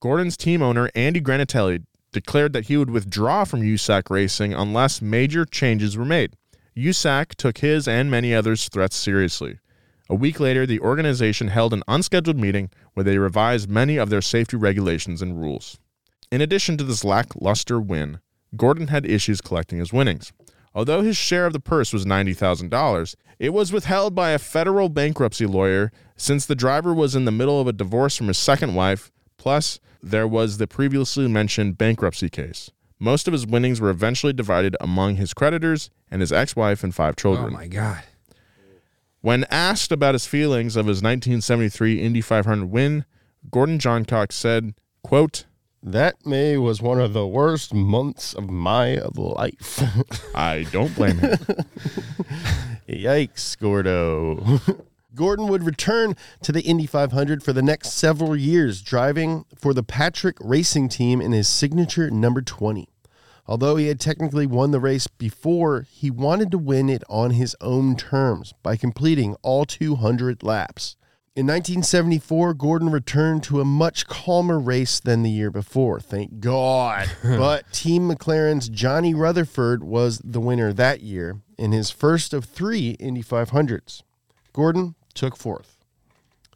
[0.00, 1.84] Gordon's team owner, Andy Granatelli,
[2.16, 6.32] declared that he would withdraw from USAC racing unless major changes were made.
[6.74, 9.58] USAC took his and many others' threats seriously.
[10.08, 14.22] A week later, the organization held an unscheduled meeting where they revised many of their
[14.22, 15.78] safety regulations and rules.
[16.32, 18.20] In addition to this lackluster win,
[18.56, 20.32] Gordon had issues collecting his winnings.
[20.74, 25.44] Although his share of the purse was $90,000, it was withheld by a federal bankruptcy
[25.44, 29.12] lawyer since the driver was in the middle of a divorce from his second wife,
[29.36, 32.70] plus, there was the previously mentioned bankruptcy case.
[32.98, 36.94] Most of his winnings were eventually divided among his creditors and his ex wife and
[36.94, 37.48] five children.
[37.48, 38.04] Oh my god.
[39.20, 43.04] When asked about his feelings of his 1973 Indy 500 win,
[43.50, 45.46] Gordon Johncock said, quote,
[45.82, 49.82] That May was one of the worst months of my life.
[50.34, 51.36] I don't blame him.
[52.88, 54.60] Yikes, Gordo.
[55.16, 59.82] Gordon would return to the Indy 500 for the next several years, driving for the
[59.82, 62.88] Patrick Racing Team in his signature number 20.
[63.48, 67.56] Although he had technically won the race before, he wanted to win it on his
[67.60, 70.96] own terms by completing all 200 laps.
[71.36, 77.10] In 1974, Gordon returned to a much calmer race than the year before, thank God.
[77.22, 82.90] but Team McLaren's Johnny Rutherford was the winner that year in his first of three
[82.98, 84.02] Indy 500s.
[84.54, 85.76] Gordon took fourth.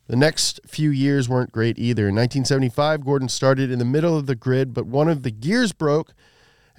[0.06, 2.08] The next few years weren't great either.
[2.08, 5.72] In 1975, Gordon started in the middle of the grid, but one of the gears
[5.72, 6.12] broke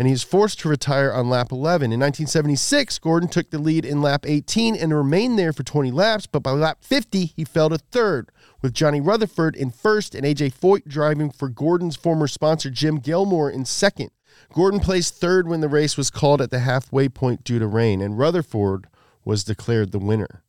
[0.02, 1.91] and he was forced to retire on lap 11.
[1.91, 6.26] In 1976, Gordon took the lead in lap 18 and remained there for 20 laps,
[6.26, 8.32] but by lap 50, he fell to third,
[8.63, 13.52] with Johnny Rutherford in first and AJ Foyt driving for Gordon's former sponsor Jim Gilmore
[13.52, 14.10] in second.
[14.52, 18.02] Gordon placed third when the race was called at the halfway point due to rain,
[18.02, 18.88] and Rutherford
[19.24, 20.41] was declared the winner.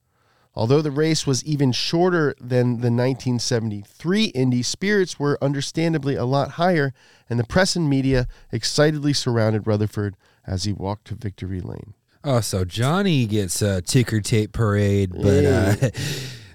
[0.54, 6.52] Although the race was even shorter than the 1973 Indy, spirits were understandably a lot
[6.52, 6.92] higher,
[7.30, 11.94] and the press and media excitedly surrounded Rutherford as he walked to victory lane.
[12.22, 15.90] Oh, so Johnny gets a ticker tape parade, but uh,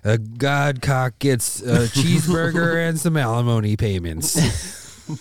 [0.08, 4.38] A Godcock gets a cheeseburger and some alimony payments.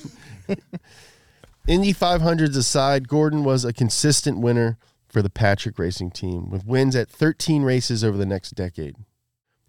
[1.66, 4.78] Indy 500s aside, Gordon was a consistent winner
[5.16, 8.96] for the Patrick Racing Team, with wins at 13 races over the next decade.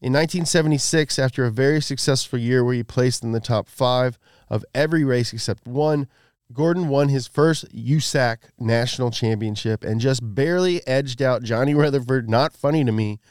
[0.01, 4.65] In 1976, after a very successful year where he placed in the top five of
[4.75, 6.09] every race except one,
[6.51, 12.51] Gordon won his first USAC national championship and just barely edged out Johnny Rutherford, not
[12.51, 13.21] funny to me,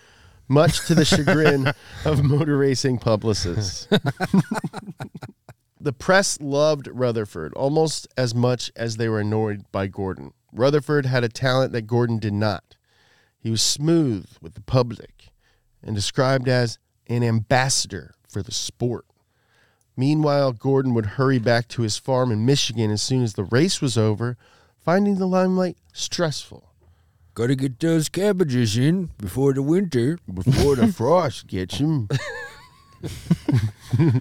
[0.49, 1.71] much to the chagrin
[2.07, 3.89] of motor racing publicists.
[5.79, 10.33] the press loved Rutherford almost as much as they were annoyed by Gordon.
[10.57, 12.77] Rutherford had a talent that Gordon did not.
[13.39, 15.29] He was smooth with the public
[15.83, 19.05] and described as an ambassador for the sport.
[19.97, 23.81] Meanwhile, Gordon would hurry back to his farm in Michigan as soon as the race
[23.81, 24.37] was over,
[24.79, 26.71] finding the limelight stressful.
[27.35, 30.19] Gotta get those cabbages in before the winter.
[30.33, 32.09] Before the frost gets them.
[33.97, 34.19] Hmm.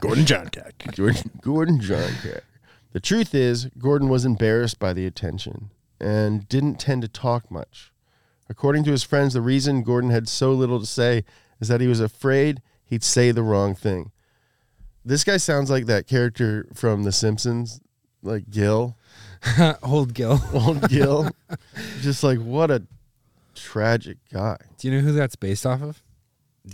[0.00, 0.96] Gordon Johncock.
[0.96, 2.44] Gordon, Gordon John Cat.
[2.96, 5.68] The truth is, Gordon was embarrassed by the attention
[6.00, 7.92] and didn't tend to talk much.
[8.48, 11.22] According to his friends, the reason Gordon had so little to say
[11.60, 14.12] is that he was afraid he'd say the wrong thing.
[15.04, 17.82] This guy sounds like that character from The Simpsons,
[18.22, 18.96] like Gil,
[19.82, 20.40] Old Gil.
[20.54, 21.28] old Gil.
[22.00, 22.82] Just like what a
[23.54, 24.56] tragic guy.
[24.78, 26.02] Do you know who that's based off of?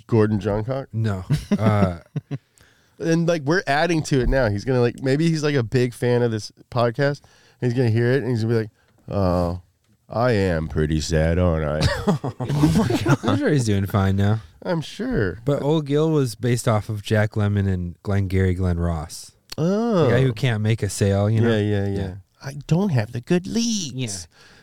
[0.07, 0.87] Gordon Johncock.
[0.93, 1.25] No.
[1.59, 1.99] Uh,
[3.03, 4.49] and like we're adding to it now.
[4.49, 7.21] He's gonna like maybe he's like a big fan of this podcast.
[7.61, 8.71] And he's gonna hear it and he's gonna be like,
[9.09, 9.61] "Oh,
[10.09, 11.89] I am pretty sad, aren't I?"
[12.23, 14.41] Oh I'm sure he's doing fine now.
[14.65, 15.39] I'm sure.
[15.45, 19.33] But Old Gil was based off of Jack Lemmon and Glenn Glengarry Glen Ross.
[19.59, 21.57] Oh, The guy who can't make a sale, you know?
[21.57, 23.95] yeah, yeah, yeah, I don't have the good leads.
[23.95, 24.09] Yeah.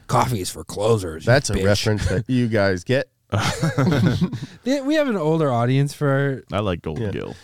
[0.08, 1.26] Coffee is for closers.
[1.26, 1.66] you That's a bitch.
[1.66, 3.10] reference that you guys get.
[4.64, 7.12] Yeah, We have an older audience for I like Golden Yeah.
[7.12, 7.36] Gill.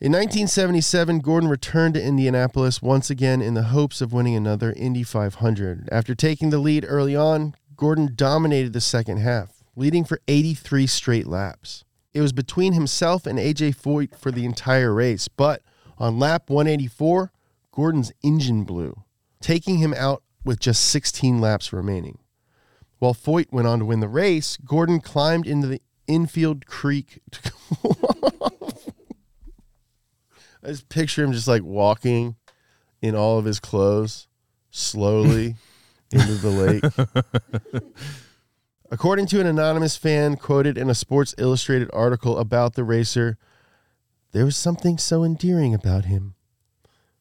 [0.00, 5.02] In 1977, Gordon returned to Indianapolis once again in the hopes of winning another Indy
[5.02, 5.88] 500.
[5.90, 11.26] After taking the lead early on, Gordon dominated the second half, leading for 83 straight
[11.26, 11.84] laps.
[12.14, 15.62] It was between himself and AJ Foyt for the entire race, but
[15.98, 17.32] on lap 184,
[17.72, 19.02] Gordon's engine blew,
[19.40, 22.20] taking him out with just 16 laps remaining.
[23.00, 28.52] While Foyt went on to win the race, Gordon climbed into the infield creek to.
[30.68, 32.36] I just picture him just like walking
[33.00, 34.28] in all of his clothes
[34.70, 35.56] slowly
[36.12, 37.82] into the lake.
[38.90, 43.38] According to an anonymous fan quoted in a Sports Illustrated article about the racer,
[44.32, 46.34] there was something so endearing about him.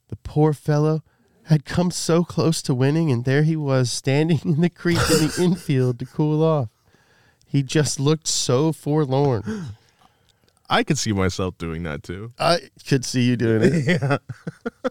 [0.10, 1.02] The poor fellow
[1.44, 5.28] had come so close to winning, and there he was standing in the creek in
[5.28, 6.68] the infield to cool off.
[7.46, 9.77] He just looked so forlorn.
[10.70, 12.34] I could see myself doing that too.
[12.38, 14.02] I could see you doing it.
[14.02, 14.18] Yeah.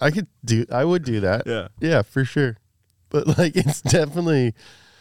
[0.01, 0.65] I could do.
[0.73, 1.43] I would do that.
[1.47, 1.69] Yeah.
[1.81, 2.57] Yeah, for sure.
[3.11, 4.55] But like, it's definitely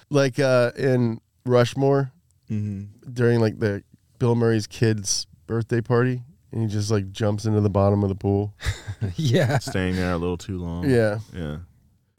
[0.10, 2.12] like uh in Rushmore
[2.52, 3.12] Mm-hmm.
[3.12, 3.84] during like the
[4.20, 8.16] Bill Murray's kid's birthday party, and he just like jumps into the bottom of the
[8.16, 8.54] pool.
[9.16, 9.58] yeah.
[9.58, 10.88] Staying there a little too long.
[10.88, 11.20] Yeah.
[11.34, 11.58] Yeah.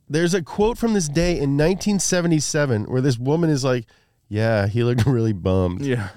[0.09, 3.87] There's a quote from this day in 1977 where this woman is like,
[4.29, 6.09] "Yeah, he looked really bummed." Yeah.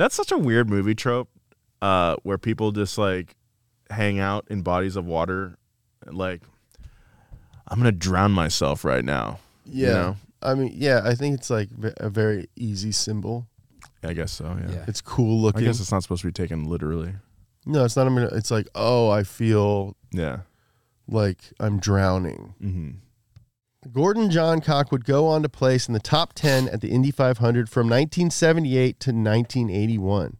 [0.00, 1.28] That's such a weird movie trope,
[1.82, 3.36] uh, where people just like
[3.90, 5.58] hang out in bodies of water,
[6.06, 6.40] like
[7.68, 9.40] I'm gonna drown myself right now.
[9.66, 9.86] Yeah.
[9.88, 10.16] You know?
[10.42, 13.46] I mean, yeah, I think it's like a very easy symbol.
[14.02, 14.56] I guess so.
[14.58, 14.72] Yeah.
[14.72, 14.84] Yeah.
[14.88, 15.64] It's cool looking.
[15.64, 17.12] I guess it's not supposed to be taken literally.
[17.66, 18.06] no, it's not.
[18.06, 18.26] I mean.
[18.32, 20.38] It's like, oh, I feel Yeah.
[21.08, 22.54] like I'm drowning.
[22.62, 22.90] Mm-hmm.
[23.88, 27.10] Gordon John Cock would go on to place in the top 10 at the Indy
[27.10, 30.36] 500 from 1978 to 1981.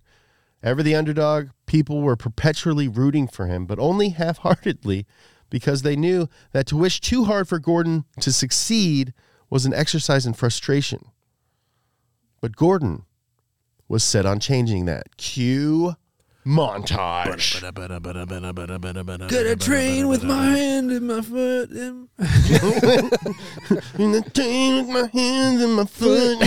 [0.62, 5.06] Ever the underdog, people were perpetually rooting for him, but only half heartedly
[5.48, 9.14] because they knew that to wish too hard for Gordon to succeed
[9.48, 11.06] was an exercise in frustration.
[12.42, 13.04] But Gordon
[13.88, 15.16] was set on changing that.
[15.16, 15.94] Cue
[16.46, 17.60] montage.
[19.28, 21.70] Got a train with my hand and my foot.
[21.70, 22.08] And
[23.98, 26.38] In the train with my hands and my foot.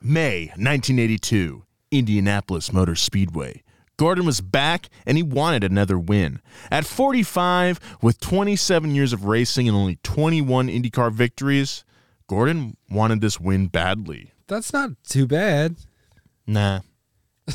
[0.00, 3.62] May 1982, Indianapolis Motor Speedway.
[3.96, 6.40] Gordon was back and he wanted another win.
[6.70, 11.84] At 45, with 27 years of racing and only 21 IndyCar victories,
[12.26, 14.32] Gordon wanted this win badly.
[14.48, 15.76] that's not too bad.
[16.46, 16.80] Nah.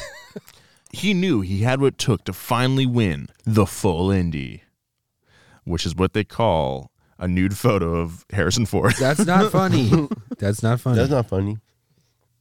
[0.91, 4.63] he knew he had what it took to finally win the full Indy,
[5.63, 8.93] which is what they call a nude photo of Harrison Ford.
[8.99, 9.91] That's not funny.
[10.37, 10.97] That's not funny.
[10.97, 11.57] That's not funny.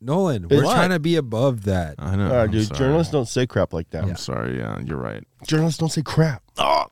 [0.00, 0.74] Nolan, we're What?
[0.74, 1.96] trying to be above that.
[1.98, 2.26] I know.
[2.28, 2.68] All right, I'm dude.
[2.68, 2.78] sorry.
[2.78, 4.04] Journalists don't say crap like that.
[4.04, 4.56] I'm sorry.
[4.58, 5.24] Yeah, you're right.
[5.46, 6.42] Journalists don't say crap.
[6.56, 6.86] Ah.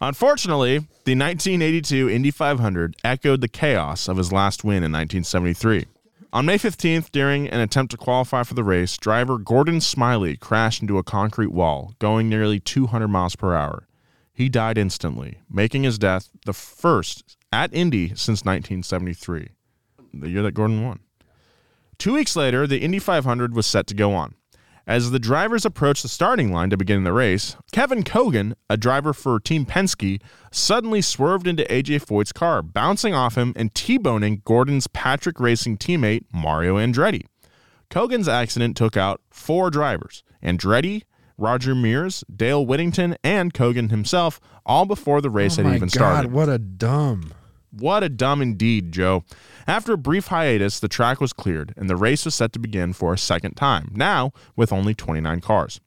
[0.00, 5.86] Unfortunately, the 1982 Indy 500 echoed the chaos of his last win in 1973.
[6.34, 10.82] On May 15th, during an attempt to qualify for the race, driver Gordon Smiley crashed
[10.82, 13.86] into a concrete wall, going nearly 200 miles per hour.
[14.32, 19.50] He died instantly, making his death the first at Indy since 1973,
[20.12, 20.98] the year that Gordon won.
[21.98, 24.34] Two weeks later, the Indy 500 was set to go on.
[24.86, 29.14] As the drivers approached the starting line to begin the race, Kevin Cogan, a driver
[29.14, 30.20] for Team Penske,
[30.52, 36.24] suddenly swerved into AJ Foyt's car, bouncing off him and T-boning Gordon's Patrick Racing teammate
[36.34, 37.22] Mario Andretti.
[37.88, 41.04] Cogan's accident took out four drivers: Andretti,
[41.38, 45.88] Roger Mears, Dale Whittington, and Cogan himself, all before the race oh had my even
[45.88, 46.32] God, started.
[46.32, 47.32] what a dumb.
[47.78, 49.24] What a dumb indeed, Joe.
[49.66, 52.92] After a brief hiatus, the track was cleared and the race was set to begin
[52.92, 55.80] for a second time, now with only 29 cars.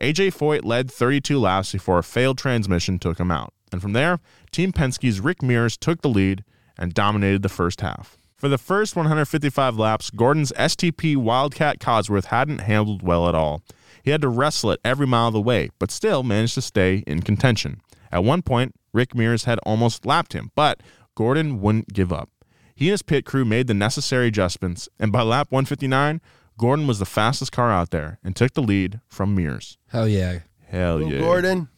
[0.00, 3.52] AJ Foyt led 32 laps before a failed transmission took him out.
[3.70, 4.20] And from there,
[4.52, 6.44] Team Penske's Rick Mears took the lead
[6.78, 8.16] and dominated the first half.
[8.36, 13.62] For the first 155 laps, Gordon's STP Wildcat Cosworth hadn't handled well at all.
[14.02, 17.04] He had to wrestle it every mile of the way, but still managed to stay
[17.06, 17.80] in contention.
[18.12, 20.80] At one point, Rick Mears had almost lapped him, but
[21.14, 22.30] Gordon wouldn't give up.
[22.74, 26.20] He and his pit crew made the necessary adjustments, and by lap 159,
[26.58, 29.78] Gordon was the fastest car out there and took the lead from Mears.
[29.88, 30.40] Hell yeah.
[30.66, 31.18] Hell Go, yeah.
[31.20, 31.68] Gordon.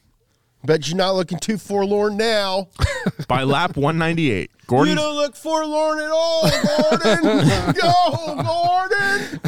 [0.64, 2.68] Bet you're not looking too forlorn now.
[3.28, 7.74] By lap 198, Gordon You don't look forlorn at all, Gordon.
[7.80, 9.40] Go, Gordon.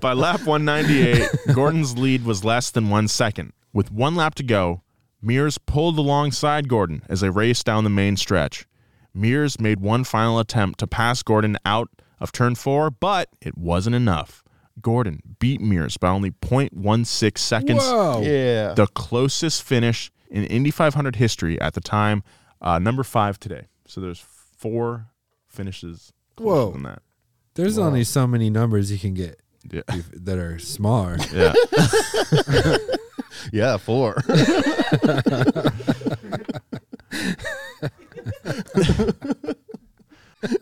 [0.00, 3.52] By lap 198, Gordon's lead was less than one second.
[3.72, 4.82] With one lap to go,
[5.22, 8.66] Mears pulled alongside Gordon as they raced down the main stretch.
[9.12, 11.88] Mears made one final attempt to pass Gordon out
[12.20, 14.42] of turn four, but it wasn't enough.
[14.80, 18.22] Gordon beat Mears by only 0.16 seconds, Whoa.
[18.22, 18.72] Yeah.
[18.74, 22.22] the closest finish in Indy 500 history at the time,
[22.62, 23.66] uh, number five today.
[23.86, 25.06] So there's four
[25.48, 26.70] finishes closer Whoa.
[26.72, 27.02] than that.
[27.54, 29.82] There's only so many numbers you can get Yeah.
[30.14, 31.18] that are smaller.
[31.34, 31.52] Yeah.
[33.52, 34.16] Yeah, four.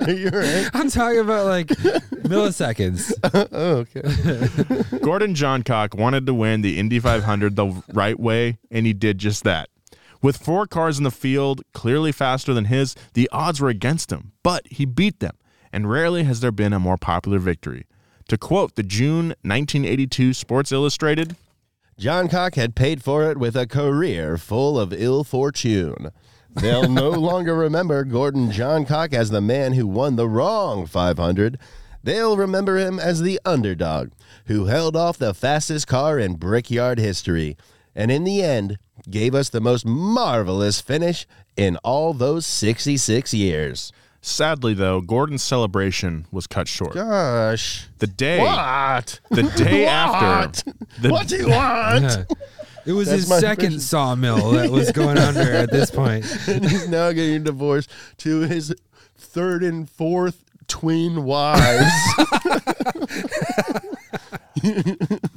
[0.07, 0.71] You're right.
[0.75, 3.13] I'm talking about like milliseconds.
[3.53, 4.99] Oh, okay.
[4.99, 9.45] Gordon Johncock wanted to win the Indy 500 the right way, and he did just
[9.45, 9.69] that.
[10.21, 14.33] With four cars in the field, clearly faster than his, the odds were against him,
[14.43, 15.37] but he beat them,
[15.73, 17.87] and rarely has there been a more popular victory.
[18.29, 21.37] To quote the June 1982 Sports Illustrated,
[21.99, 26.13] Johncock had paid for it with a career full of ill fortune.
[26.55, 31.59] They'll no longer remember Gordon Johncock as the man who won the wrong 500.
[32.05, 34.13] They'll remember him as the underdog
[34.47, 37.57] who held off the fastest car in Brickyard history
[37.97, 38.79] and in the end
[39.11, 43.93] gave us the most marvelous finish in all those 66 years.
[44.29, 46.95] Sadly though, Gordon's celebration was cut short.
[46.95, 47.87] Gosh.
[47.99, 49.21] The day, What?
[49.31, 52.03] the day after, the, what do you want?
[52.05, 52.25] Yeah.
[52.87, 53.81] It was That's his second impression.
[53.81, 56.25] sawmill that was going under at this point.
[56.47, 58.75] He's now getting divorced to his
[59.17, 61.85] third and fourth twin wives.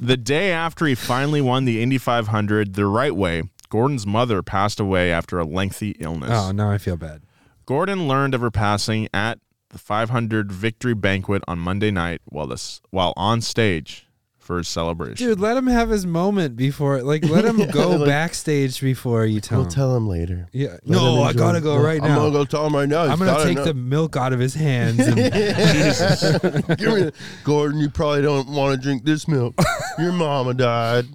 [0.00, 4.80] The day after he finally won the Indy 500 the right way, Gordon's mother passed
[4.80, 6.30] away after a lengthy illness.
[6.32, 7.22] Oh, now I feel bad.
[7.66, 9.38] Gordon learned of her passing at
[9.70, 14.06] the 500 victory banquet on Monday night while this while on stage
[14.38, 15.24] for his celebration.
[15.28, 17.00] Dude, let him have his moment before.
[17.02, 19.72] Like, let him go like- backstage before you tell we'll him.
[19.72, 20.48] tell him later.
[20.52, 20.72] yeah.
[20.84, 22.16] Let No, I gotta go well, right I'm now.
[22.18, 23.02] gonna go tell him right now.
[23.04, 23.64] I'm He's gonna take know.
[23.64, 24.98] the milk out of his hands.
[24.98, 25.16] And,
[26.78, 27.10] Give me
[27.44, 29.54] Gordon, you probably don't want to drink this milk.
[29.98, 31.06] Your mama died.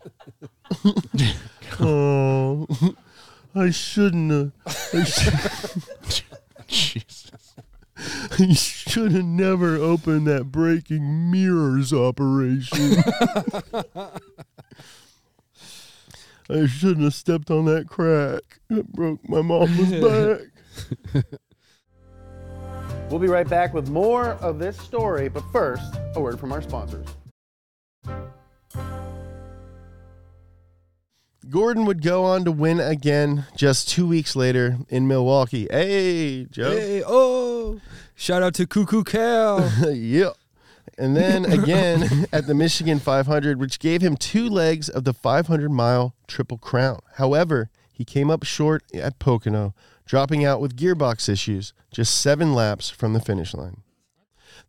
[1.79, 2.65] oh,
[3.53, 4.51] I shouldn't have.
[4.93, 6.21] I, sh-
[6.73, 7.55] Jesus.
[7.97, 12.97] I should have never opened that breaking mirrors operation.
[16.49, 18.59] I shouldn't have stepped on that crack.
[18.69, 19.91] It broke my mama's
[21.13, 21.23] back.
[23.09, 26.61] We'll be right back with more of this story, but first, a word from our
[26.61, 27.07] sponsors.
[31.49, 35.67] Gordon would go on to win again just two weeks later in Milwaukee.
[35.71, 36.71] Hey, Joe.
[36.71, 37.79] hey, oh,
[38.15, 39.71] shout out to Cuckoo Cal.
[39.93, 40.33] yep.
[40.97, 45.71] And then again at the Michigan 500, which gave him two legs of the 500
[45.71, 46.99] mile Triple Crown.
[47.15, 49.73] However, he came up short at Pocono,
[50.05, 53.83] dropping out with gearbox issues, just seven laps from the finish line.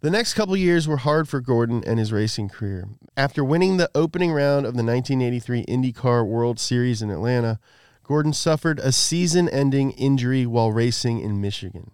[0.01, 2.89] The next couple years were hard for Gordon and his racing career.
[3.17, 7.59] After winning the opening round of the 1983 IndyCar World Series in Atlanta,
[8.05, 11.91] Gordon suffered a season ending injury while racing in Michigan.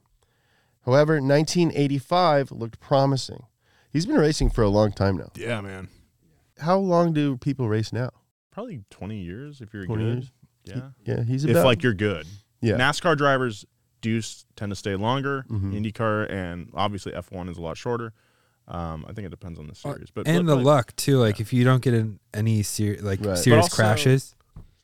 [0.84, 3.44] However, 1985 looked promising.
[3.90, 5.30] He's been racing for a long time now.
[5.34, 5.88] Yeah, man.
[6.58, 8.10] How long do people race now?
[8.50, 10.12] Probably 20 years if you're 20 good.
[10.14, 10.32] years?
[10.64, 10.90] Yeah.
[11.06, 12.26] Yeah, he's If like you're good.
[12.60, 12.76] yeah.
[12.76, 13.64] NASCAR drivers
[14.04, 14.20] do
[14.56, 15.44] tend to stay longer.
[15.50, 15.72] Mhm.
[15.74, 18.12] IndyCar and obviously F1 is a lot shorter.
[18.68, 21.18] Um, I think it depends on the series, but and but, the like, luck too.
[21.18, 23.36] Like if you don't get in any ser- like Right.
[23.36, 24.34] Serious also- crashes,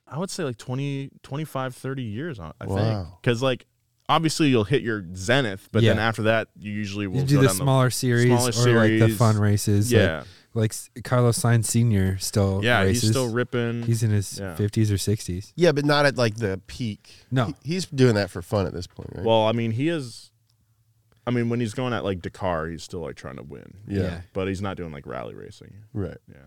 [0.07, 2.39] I would say like 20, 25, 30 years.
[2.41, 3.67] I I think because like
[4.09, 7.41] obviously you'll hit your zenith, but then after that you usually will you do go
[7.43, 9.91] the down smaller series smaller or like the fun races.
[9.93, 12.83] yeah, like, S- Carlos Sainz Senior still yeah.
[12.83, 13.03] races.
[13.03, 13.83] He's still ripping.
[13.83, 14.55] He's in his Yeah.
[14.57, 15.53] fifties or sixties.
[15.57, 17.25] Yeah, but not at like the peak.
[17.31, 17.47] No.
[17.47, 19.25] He- he's doing that for fun at this point, right?
[19.25, 20.31] well, I mean, he is.
[21.27, 23.75] I mean, when he's going at like Dakar, he's still like trying to win.
[23.87, 24.21] yeah, yeah.
[24.33, 25.73] but he's not doing like rally racing.
[25.93, 26.19] right.
[26.29, 26.47] Yeah,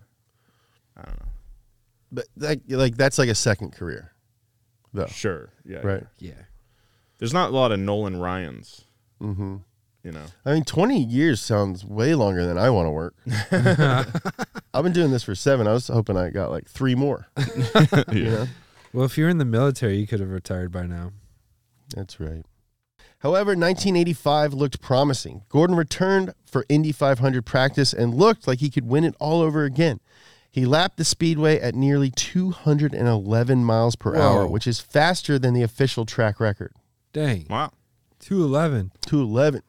[0.98, 1.28] I don't know.
[2.12, 4.12] But like, like that's like a second career,
[4.94, 5.06] though.
[5.08, 6.04] Sure, yeah, Right.
[6.20, 6.32] yeah.
[6.32, 6.42] Yeah.
[7.20, 8.84] There's not a lot of Nolan Ryans,
[9.22, 9.58] Mm-hmm.
[10.04, 10.26] You know.
[10.46, 13.16] I mean, 20 years sounds way longer than I want to work.
[14.74, 15.68] I've been doing this for seven.
[15.68, 17.28] I was hoping I got like three more.
[18.12, 18.48] You know?
[18.94, 21.12] Well, if you're in the military, you could have retired by now.
[21.96, 22.44] That's right.
[23.20, 25.44] However, 1985 looked promising.
[25.50, 29.64] Gordon returned for Indy 500 practice and looked like he could win it all over
[29.64, 30.00] again.
[30.52, 35.64] He lapped the speedway at nearly 211 miles per hour, which is faster than the
[35.64, 36.74] official track record.
[37.14, 37.72] Dang, Wow,
[38.20, 38.92] 211.
[39.02, 39.62] two eleven.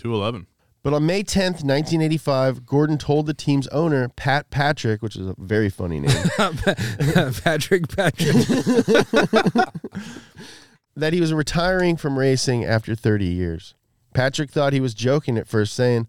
[0.00, 0.46] 211.
[0.82, 5.34] But on May 10th, 1985, Gordon told the team's owner, Pat Patrick, which is a
[5.36, 8.34] very funny name, Patrick, Patrick.
[10.96, 13.74] that he was retiring from racing after 30 years.
[14.14, 16.08] Patrick thought he was joking at first, saying,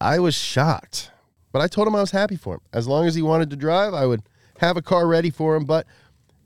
[0.00, 1.12] I was shocked.
[1.52, 2.60] But I told him I was happy for him.
[2.72, 4.22] As long as he wanted to drive, I would
[4.58, 5.64] have a car ready for him.
[5.64, 5.86] But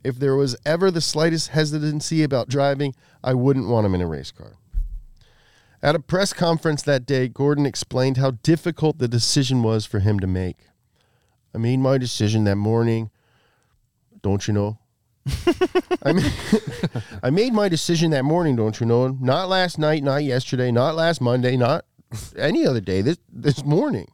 [0.02, 4.06] if there was ever the slightest hesitancy about driving, I wouldn't want him in a
[4.06, 4.52] race car.
[5.84, 10.18] At a press conference that day, Gordon explained how difficult the decision was for him
[10.18, 10.56] to make.
[11.54, 13.10] I made my decision that morning.
[14.22, 14.78] Don't you know?
[16.02, 16.32] I mean,
[17.22, 19.08] I made my decision that morning, don't you know?
[19.08, 21.84] Not last night, not yesterday, not last Monday, not
[22.34, 23.02] any other day.
[23.02, 24.08] This this morning.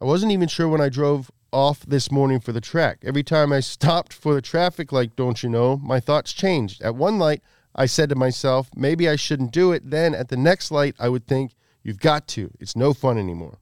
[0.00, 2.98] I wasn't even sure when I drove off this morning for the track.
[3.04, 6.82] Every time I stopped for the traffic light, don't you know, my thoughts changed.
[6.82, 7.42] At one light,
[7.76, 9.90] I said to myself, maybe I shouldn't do it.
[9.90, 11.52] Then at the next light, I would think,
[11.82, 12.50] you've got to.
[12.58, 13.58] It's no fun anymore.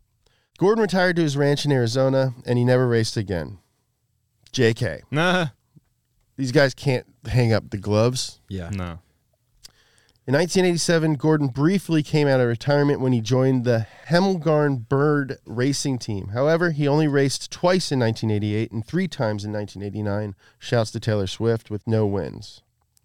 [0.57, 3.59] Gordon retired to his ranch in Arizona and he never raced again.
[4.53, 5.01] JK.
[5.11, 5.49] Nah,
[6.37, 8.41] These guys can't hang up the gloves.
[8.49, 8.71] Yeah.
[8.71, 9.01] no.
[10.27, 15.99] In 1987, Gordon briefly came out of retirement when he joined the Hemelgarn Bird racing
[15.99, 16.29] team.
[16.29, 21.27] However, he only raced twice in 1988 and three times in 1989, shouts to Taylor
[21.27, 22.63] Swift, with no wins.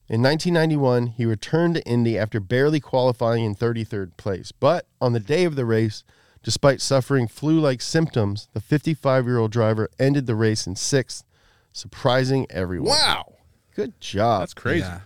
[0.09, 4.51] In 1991, he returned to Indy after barely qualifying in 33rd place.
[4.51, 6.03] But on the day of the race,
[6.41, 11.23] despite suffering flu like symptoms, the 55 year old driver ended the race in sixth,
[11.71, 12.89] surprising everyone.
[12.89, 13.33] Wow,
[13.75, 14.41] Good job.
[14.41, 14.79] that's crazy.
[14.81, 15.01] Yeah.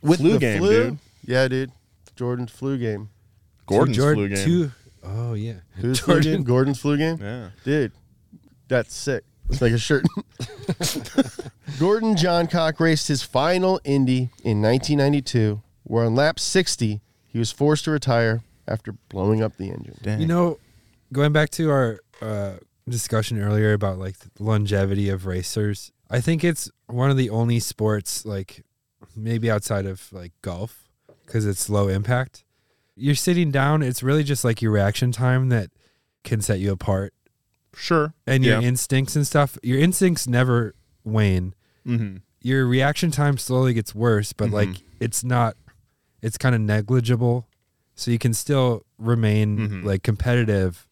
[0.00, 0.70] With Flu the game, flu?
[0.90, 0.98] dude.
[1.26, 1.72] Yeah, dude.
[2.14, 3.08] Jordan's flu game.
[3.66, 4.44] Gordon's Two Jordan- flu game.
[4.46, 5.54] Two, oh yeah.
[5.76, 6.44] Who's flu game?
[6.44, 7.18] Gordon's flu game?
[7.20, 7.48] Yeah.
[7.64, 7.92] Dude,
[8.68, 9.24] that's sick.
[9.48, 10.04] It's like a shirt.
[11.78, 17.84] Gordon Johncock raced his final Indy in 1992, where on lap 60, he was forced
[17.84, 19.96] to retire after blowing up the engine.
[20.02, 20.20] Dang.
[20.20, 20.58] You know,
[21.12, 22.54] going back to our uh,
[22.88, 27.60] discussion earlier about like the longevity of racers, I think it's one of the only
[27.60, 28.64] sports, like
[29.16, 30.88] maybe outside of like golf,
[31.26, 32.44] because it's low impact.
[32.96, 35.70] You're sitting down, it's really just like your reaction time that
[36.22, 37.12] can set you apart
[37.76, 38.14] sure.
[38.26, 38.66] and your Yeah.
[38.68, 39.58] instincts and stuff.
[39.62, 41.54] Your instincts never wane.
[41.86, 42.16] Mm-hmm.
[42.40, 44.82] Your reaction time slowly gets worse, but like Mhm.
[45.00, 45.56] it's not,
[46.22, 47.48] it's kind of negligible.
[47.94, 49.84] So you can still remain Mhm.
[49.84, 50.86] like competitive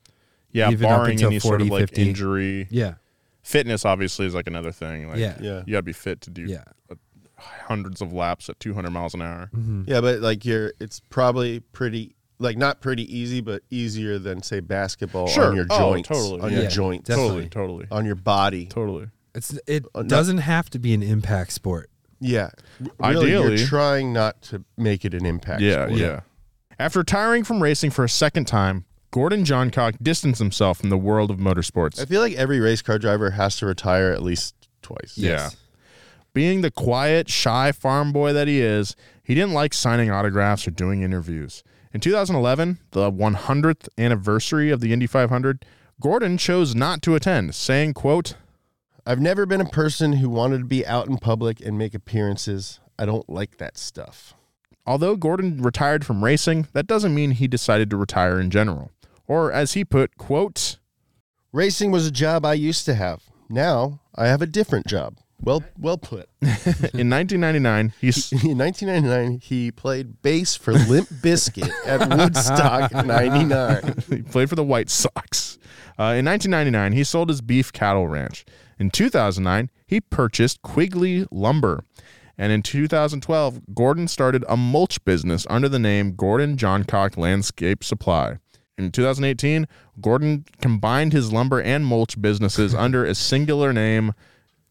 [0.54, 2.08] Yeah, Even up barring until any sort 40, of like 50.
[2.10, 2.68] injury.
[2.70, 2.94] Yeah.
[3.42, 5.08] Fitness obviously is like another thing.
[5.08, 5.38] Like, Yeah.
[5.40, 5.62] Yeah.
[5.66, 6.64] you gotta be fit to do Yeah.
[7.38, 9.46] hundreds of laps at 200 miles an hour.
[9.52, 14.42] hmm Yeah, but like you're, it's probably pretty, like not pretty easy, but easier than
[14.42, 15.46] say basketball Sure.
[15.46, 16.08] on your Oh, joints.
[16.08, 16.40] totally.
[16.40, 17.08] On Yeah, your joints.
[17.08, 17.48] definitely.
[17.48, 18.66] Totally, totally, On your body.
[18.66, 19.06] totally.
[19.34, 21.88] It's it Uh, doesn't have to be an impact sport.
[22.20, 22.50] Yeah.
[23.00, 23.58] Really, Ideally.
[23.58, 25.60] you're trying not to make it an impact.
[25.62, 25.98] Yeah, sport.
[26.00, 26.20] yeah.
[26.78, 31.30] After retiring from racing for a second time, Gordon Johncock distanced himself from the world
[31.30, 32.00] of motorsports.
[32.00, 35.14] I feel like every race car driver has to retire at least twice.
[35.16, 35.50] Yeah.
[36.34, 40.70] Being the quiet, shy farm boy that he is, he didn't like signing autographs or
[40.70, 41.62] doing interviews.
[41.94, 45.64] In 2011, the 100th anniversary of the Indy 500,
[46.00, 48.34] Gordon chose not to attend, saying, quote,
[49.04, 52.80] I've never been a person who wanted to be out in public and make appearances.
[52.98, 54.32] I don't like that stuff.
[54.86, 58.90] Although Gordon retired from racing, that doesn't mean he decided to retire in general.
[59.26, 60.78] Or as he put, quote,
[61.52, 63.24] Racing was a job I used to have.
[63.50, 65.18] Now I have a different job.
[65.42, 66.28] Well, well put.
[66.40, 73.94] in 1999, he's In 1999, he played bass for Limp Bizkit at Woodstock 99.
[74.08, 75.58] he played for the White Sox.
[75.98, 78.44] Uh, in 1999, he sold his beef cattle ranch.
[78.78, 81.84] In 2009, he purchased Quigley Lumber.
[82.38, 88.38] And in 2012, Gordon started a mulch business under the name Gordon Johncock Landscape Supply.
[88.78, 89.68] In 2018,
[90.00, 94.14] Gordon combined his lumber and mulch businesses under a singular name,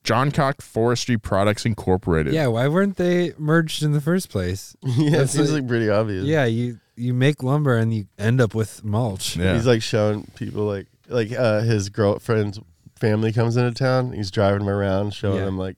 [0.03, 2.33] Johncock Forestry Products Incorporated.
[2.33, 4.75] Yeah, why weren't they merged in the first place?
[4.83, 6.25] Yeah, it seems like- like pretty obvious.
[6.25, 9.35] Yeah, you you make lumber and you end up with mulch.
[9.37, 9.53] Yeah.
[9.55, 12.59] He's like showing people like like uh, his girlfriend's
[12.99, 14.11] family comes into town.
[14.13, 15.45] He's driving them around, showing Yeah.
[15.45, 15.77] them like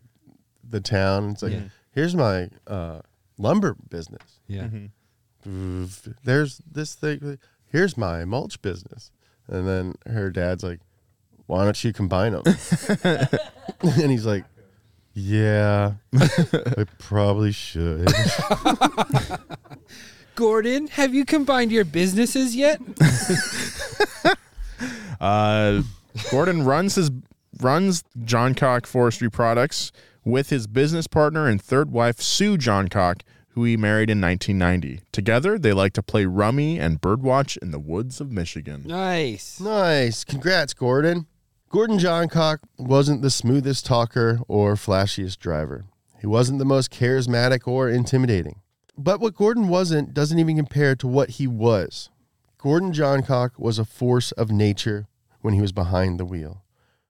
[0.68, 1.32] the town.
[1.32, 1.62] It's like, Yeah.
[1.92, 3.02] here's my uh,
[3.38, 4.40] lumber business.
[4.48, 4.68] Yeah.
[6.24, 7.38] There's this thing.
[7.68, 9.12] Here's my mulch business.
[9.48, 10.80] And then her dad's like,
[11.48, 12.44] why don't you combine them?
[13.82, 14.46] and he's like,
[15.14, 18.12] yeah, I probably should.
[20.36, 22.82] Gordon, have you combined your businesses yet?
[25.22, 25.84] Uh,
[26.32, 27.10] Gordon runs his
[27.62, 29.94] runs Johncock Forestry Products
[30.26, 35.00] with his business partner and third wife Sue Johncock, who he married in 1990.
[35.14, 38.84] Together, they like to play rummy and birdwatch in the woods of Michigan.
[38.86, 39.62] nice.
[39.62, 40.26] Nice.
[40.26, 41.28] Congrats, Gordon.
[41.74, 45.86] Gordon Johncock wasn't the smoothest talker or flashiest driver.
[46.22, 48.62] He wasn't the most charismatic or intimidating.
[48.96, 52.12] But what Gordon wasn't doesn't even compare to what he was.
[52.60, 55.08] Gordon Johncock was a force of nature
[55.42, 56.62] when he was behind the wheel.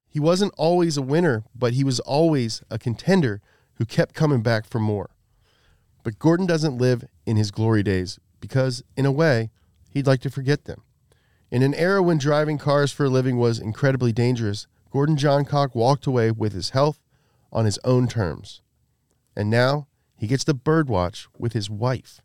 [0.07, 3.41] He wasn't always a winner, but he was always a contender
[3.73, 5.09] who kept coming back for more.
[6.03, 9.51] But Gordon doesn't live in his glory days because, in a way,
[9.89, 10.83] he'd like to forget them.
[11.53, 16.07] In an era when driving cars for a living was incredibly dangerous, Gordon Johncock walked
[16.07, 16.99] away with his health
[17.51, 18.63] on his own terms.
[19.35, 19.85] And now
[20.17, 22.21] he gets to birdwatch with his wife.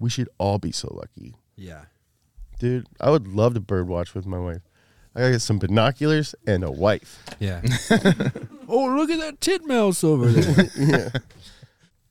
[0.00, 1.36] We should all be so lucky.
[1.54, 1.84] Yeah.
[2.58, 4.62] Dude, I would love to birdwatch with my wife.
[5.14, 7.24] I gotta get some binoculars and a wife.
[7.38, 7.60] Yeah.
[8.68, 10.70] oh, look at that titmouse over there.
[10.76, 11.08] yeah.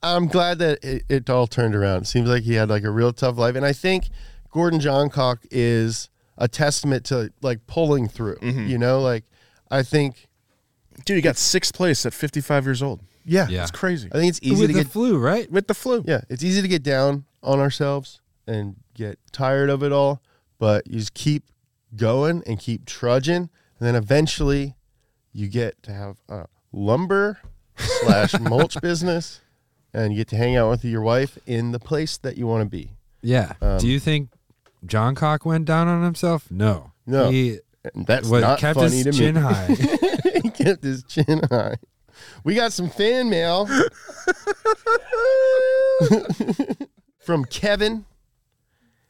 [0.01, 2.03] I'm glad that it, it all turned around.
[2.03, 3.57] It seems like he had like a real tough life.
[3.57, 4.07] And I think
[4.49, 6.07] Gordon Johncock is
[6.43, 8.37] a testament to like pulling through.
[8.41, 9.23] You know, like
[9.71, 10.27] I think
[11.05, 13.01] Dude, you got sixth place at 55 years old.
[13.25, 13.63] yeah, Yeah.
[13.63, 14.09] It's crazy.
[14.11, 15.49] I think it's easy With to the get flu, right?
[15.51, 16.03] With the flu.
[16.05, 20.21] Yeah, it's easy to get down on ourselves and get tired of it all,
[20.59, 21.43] but you just keep
[21.95, 24.75] going and keep trudging, and then eventually
[25.31, 27.39] you get to have a lumber
[27.77, 29.41] slash mulch business,
[29.93, 32.61] and you get to hang out with your wife in the place that you want
[32.63, 32.91] to be.
[33.21, 33.53] Yeah.
[33.61, 34.29] Um, Do you think
[34.85, 36.49] Johncock went down on himself?
[36.51, 36.91] No.
[37.05, 37.29] No.
[37.29, 37.59] He
[37.93, 39.41] And that's was, not kept funny his to chin me.
[39.41, 39.67] high.
[40.43, 41.75] he kept his chin high.
[42.43, 43.67] We got some fan mail
[47.19, 48.05] from Kevin.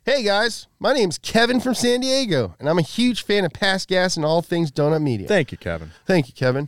[0.06, 3.88] Hey guys, my name's Kevin from San Diego, and I'm a huge fan of Past
[3.88, 5.28] Gas and all things Donut Media.
[5.28, 5.92] Thank you, Kevin.
[6.06, 6.68] Thank you, Kevin.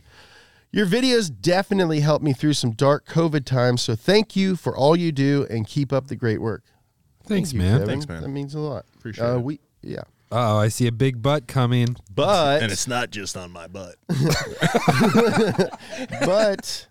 [0.72, 4.96] Your videos definitely helped me through some dark COVID times, so thank you for all
[4.96, 6.64] you do and keep up the great work.
[7.26, 7.72] Thanks, Thank you, man.
[7.72, 7.86] Kevin.
[7.86, 8.22] Thanks, man.
[8.22, 8.86] That means a lot.
[8.96, 9.42] Appreciate uh, it.
[9.42, 10.02] We yeah,
[10.32, 11.96] Oh, I see a big butt coming.
[12.12, 13.94] but and it's not just on my butt.
[16.20, 16.86] but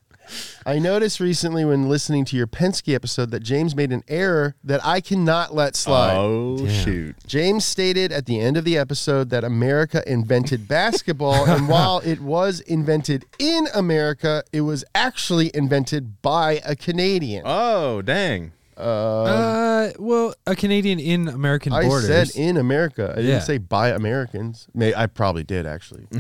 [0.65, 4.83] I noticed recently when listening to your Penske episode that James made an error that
[4.85, 6.15] I cannot let slide.
[6.15, 6.69] Oh, Damn.
[6.69, 7.15] shoot.
[7.27, 12.21] James stated at the end of the episode that America invented basketball, and while it
[12.21, 17.43] was invented in America, it was actually invented by a Canadian.
[17.45, 18.53] Oh, dang.
[18.77, 22.07] Uh, well, a Canadian in American I borders.
[22.07, 23.11] said in America.
[23.13, 23.39] I didn't Yeah.
[23.39, 24.67] say by Americans.
[24.73, 26.07] May I probably did actually.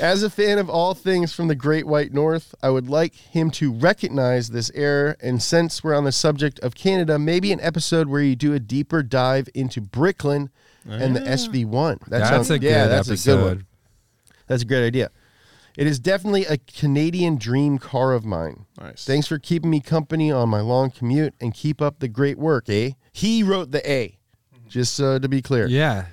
[0.00, 3.50] As a fan of all things from the Great White North, I would like him
[3.52, 5.16] to recognize this error.
[5.20, 8.58] And since we're on the subject of Canada, maybe an episode where you do a
[8.60, 10.48] deeper dive into Bricklin
[10.88, 12.00] and the SV1.
[12.08, 13.32] That that's sounds- a good yeah, that's episode.
[13.32, 13.66] a good one.
[14.48, 15.10] That's a great idea.
[15.76, 18.66] It is definitely a Canadian dream car of mine.
[18.80, 19.04] Nice.
[19.04, 22.68] Thanks for keeping me company on my long commute and keep up the great work,
[22.68, 22.92] eh?
[23.12, 24.18] He wrote the A,
[24.68, 25.66] just uh, to be clear.
[25.66, 26.06] Yeah.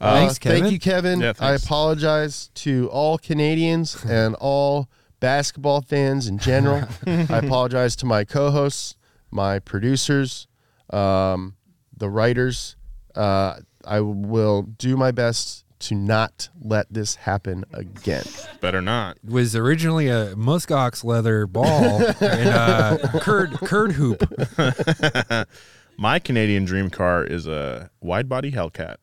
[0.00, 0.60] Uh, Thanks, Kevin.
[0.60, 1.20] Thank you, Kevin.
[1.20, 1.64] Yeah, I thanks.
[1.64, 4.88] apologize to all Canadians and all
[5.20, 6.82] basketball fans in general.
[7.06, 8.96] I apologize to my co hosts,
[9.30, 10.48] my producers,
[10.90, 11.54] um,
[11.96, 12.76] the writers.
[13.14, 18.24] Uh, I will do my best to not let this happen again.
[18.60, 19.18] Better not.
[19.24, 24.22] It was originally a muskox leather ball and a curd curd hoop.
[25.96, 28.96] My Canadian dream car is a wide body Hellcat.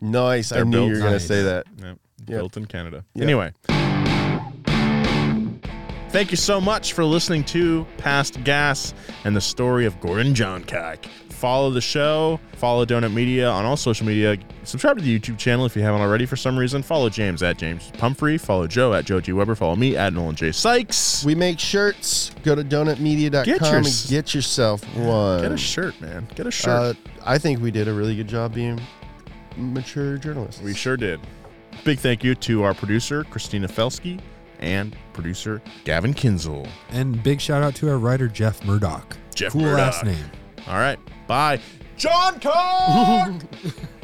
[0.00, 0.52] Nice.
[0.52, 1.26] I They're knew you built were going to nice.
[1.26, 1.66] say that.
[1.78, 1.98] Yep.
[2.26, 2.38] Yep.
[2.38, 3.04] Built in Canada.
[3.14, 3.22] Yep.
[3.22, 3.52] Anyway.
[6.10, 11.06] Thank you so much for listening to Past Gas and the story of Gordon Johncock.
[11.34, 14.38] Follow the show, follow Donut Media on all social media.
[14.62, 16.82] Subscribe to the YouTube channel if you haven't already for some reason.
[16.82, 18.38] Follow James at James Pumphrey.
[18.38, 19.32] Follow Joe at Joe G.
[19.32, 19.54] Weber.
[19.54, 20.52] Follow me at Nolan J.
[20.52, 21.22] Sykes.
[21.24, 22.30] We make shirts.
[22.44, 25.42] Go to donutmedia.com Get and get yourself one.
[25.42, 26.26] Get a shirt, man.
[26.34, 26.96] Get a Uh, shirt.
[27.24, 28.80] I think we did a really good job being
[29.56, 30.62] mature journalists.
[30.62, 31.20] we sure did.
[31.84, 34.20] Big thank you to our producer, Christina Felsky,
[34.60, 36.66] and producer, Gavin Kinzel.
[36.90, 39.16] And big shout out to our writer Jeff Murdoch.
[39.34, 39.78] Jeff cool Murdoch.
[39.78, 40.30] last name.
[40.68, 40.98] All right.
[41.26, 41.60] Bye.
[41.96, 43.42] Johncock!